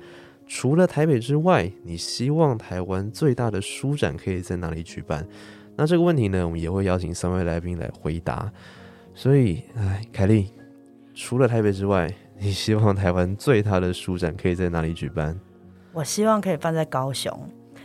[0.48, 5.28] 除了台北之外，你希望台湾最大的书展可以在哪里举办？
[5.76, 8.52] 那这个问题呢，我们也会邀请三位来宾来回答。
[9.14, 10.52] 所以，哎，凯莉，
[11.14, 15.40] 除了台北之外，你希望台湾最大的书展可以在哪里举办？
[15.92, 17.38] 我希望可以放在高雄，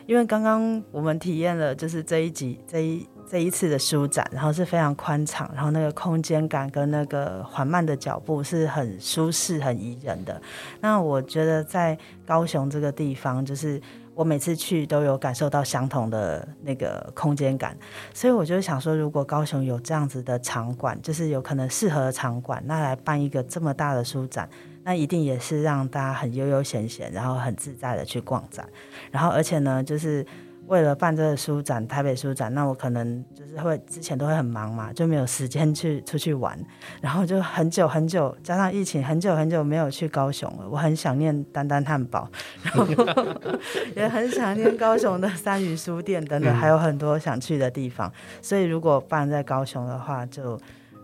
[0.07, 3.07] 因为刚刚我们体验了，就是这一集这一。
[3.31, 10.39] 这一次的书展，然后是非常宽敞，然后那个空间感跟那个缓慢的脚步是很舒适、很宜人的。
[10.83, 11.97] 那我觉得在
[12.27, 13.81] 高雄这个地方，就是
[14.15, 17.75] 我每次去都有感受到相同的那个空间感，
[18.13, 24.47] 所以我就想说，如果高雄有这样子的场馆，就是有可能适合场馆，那来办一个这么大的书展，
[24.85, 28.69] 那一定也是让大家很悠悠闲闲，然后很自在的去逛展，
[29.11, 30.25] 然后而且呢，就是。
[30.69, 36.57] 为了办这个书展，台北书展，那我可能就是会之前都会很忙嘛，就没有时间去出去玩，
[37.01, 40.67] 然后就很久很久，加上疫情，很久很久没有去高雄了。
[40.71, 42.31] 我很想念丹丹汉堡，
[42.63, 42.87] 然 后
[43.97, 48.11] 也很想念高雄的三余书店等等，还有很多想去的地方。
[48.41, 50.59] 所以如果办在高雄的话，就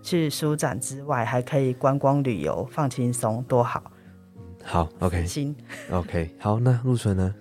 [0.09, 3.93] 去书展之外，还可以观光旅游，放轻松，多好。
[4.65, 5.55] 好，OK，行，
[5.93, 7.35] OK，好，那陆纯呢？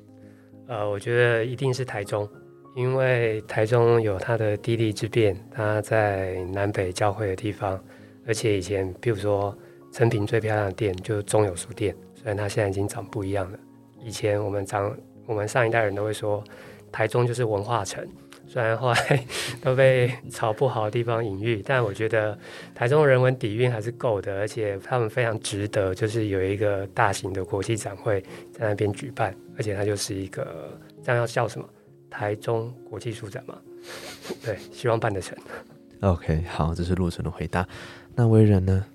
[0.68, 2.28] 呃，我觉得一定是台中，
[2.76, 7.82] 因为台中有它的地利之便，它在南北交汇的地方，
[8.28, 9.58] 而且以前，比如说
[9.94, 13.58] 成品最漂亮的店就是中友书店，虽然它现在已经长不一样了。
[14.04, 14.94] 以前我们长，
[15.26, 16.44] 我们上一代人都会说，
[16.92, 18.06] 台中就是文化城，
[18.48, 19.26] 虽然后来
[19.62, 22.38] 都被朝不好的地方隐喻，但我觉得
[22.74, 28.22] 台中人文底蕴还是够的，而且他们非常值得，就是有一个大型的国际展会
[28.52, 29.36] 在那边举办。
[29.58, 31.68] 而且它就是一个，这样要叫什么？
[32.10, 33.58] 台中国际书展嘛，
[34.44, 35.38] 对，希望办得成。
[36.00, 37.68] OK，好，这是陆晨的回答。
[38.16, 38.86] 那为人呢？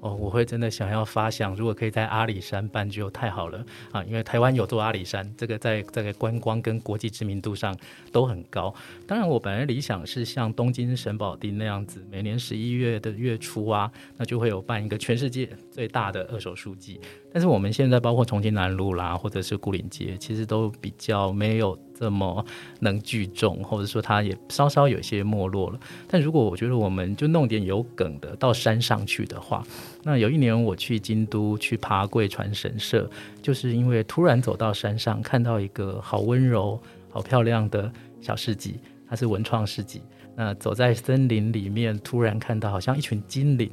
[0.00, 4.02] 哦，我会真的想要发想，如果可以在阿里山办就太好了啊！
[4.04, 7.76] 因为台湾有座阿里山，这个在这个观光跟国际知名度上
[8.12, 8.72] 都很高。
[9.08, 17.00] 当然，我本来理想是像东京神保町那样子，每年十一月的月初啊，那就会有办一个全世界最大的二手书季。
[17.32, 22.44] 但是我们现在包括重庆南路啦，或者是牯岭街，其实都比较没有这么
[22.80, 25.80] 能聚众，或者说它也稍稍有些没落了。
[26.06, 29.64] 但如果我觉得我们就弄点有梗的到山上去的话，
[30.04, 33.08] 那有一年我去京都去爬贵船神社，
[33.42, 36.80] 就是因为突然走到山上，看到一个好温柔、
[37.10, 37.90] 好漂亮的
[38.20, 38.78] 小市集，
[39.08, 40.00] 它是文创市集。
[40.36, 43.68] 那走在森林里面，突然看到好像一群精灵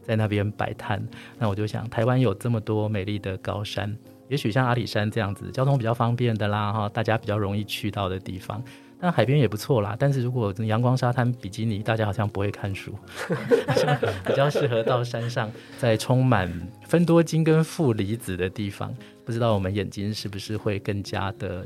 [0.00, 1.04] 在那边摆摊。
[1.38, 3.92] 那我就想，台湾有这么多美丽的高山，
[4.34, 8.60] 也许像阿里山这样子，交通比较方便的啦，哈，大家比较容易去到的地方。
[8.98, 12.92] 但海边也不错啦，但是如果阳光沙滩比基尼，大家好像不会看书，
[14.26, 16.50] 比较适合到山上，在充满
[16.82, 18.92] 分多精跟负离子的地方，
[19.24, 21.64] 不知道我们眼睛是不是会更加的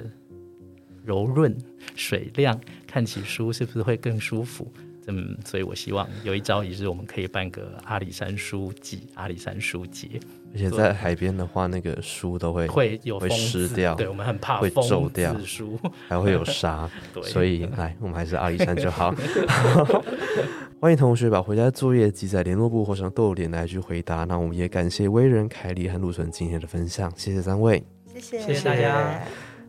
[1.03, 1.57] 柔润、
[1.97, 4.71] 水亮，看起书是不是会更舒服？
[5.07, 10.21] 嗯，所以我希望有一朝一日，我们可以办个阿里山书记、阿里山书节。
[10.53, 15.79] 而且在海边的话，那个书都会会有会湿掉，对我们很怕会皱掉书，
[16.09, 16.89] 还会有 沙，
[17.23, 19.15] 所以来我们还是阿里山就好。
[20.81, 24.25] 欢迎同学把回家作业记在联络簿或上豆点来去回答。
[24.25, 29.21] 那我们也感谢威人、凯莉和陆纯今天的分享，谢谢三位，谢谢谢谢大家。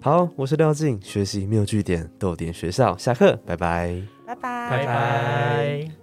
[0.02, 5.99] 好，我是廖静，学习没有据点，豆点学校下课，拜拜，拜拜，拜拜。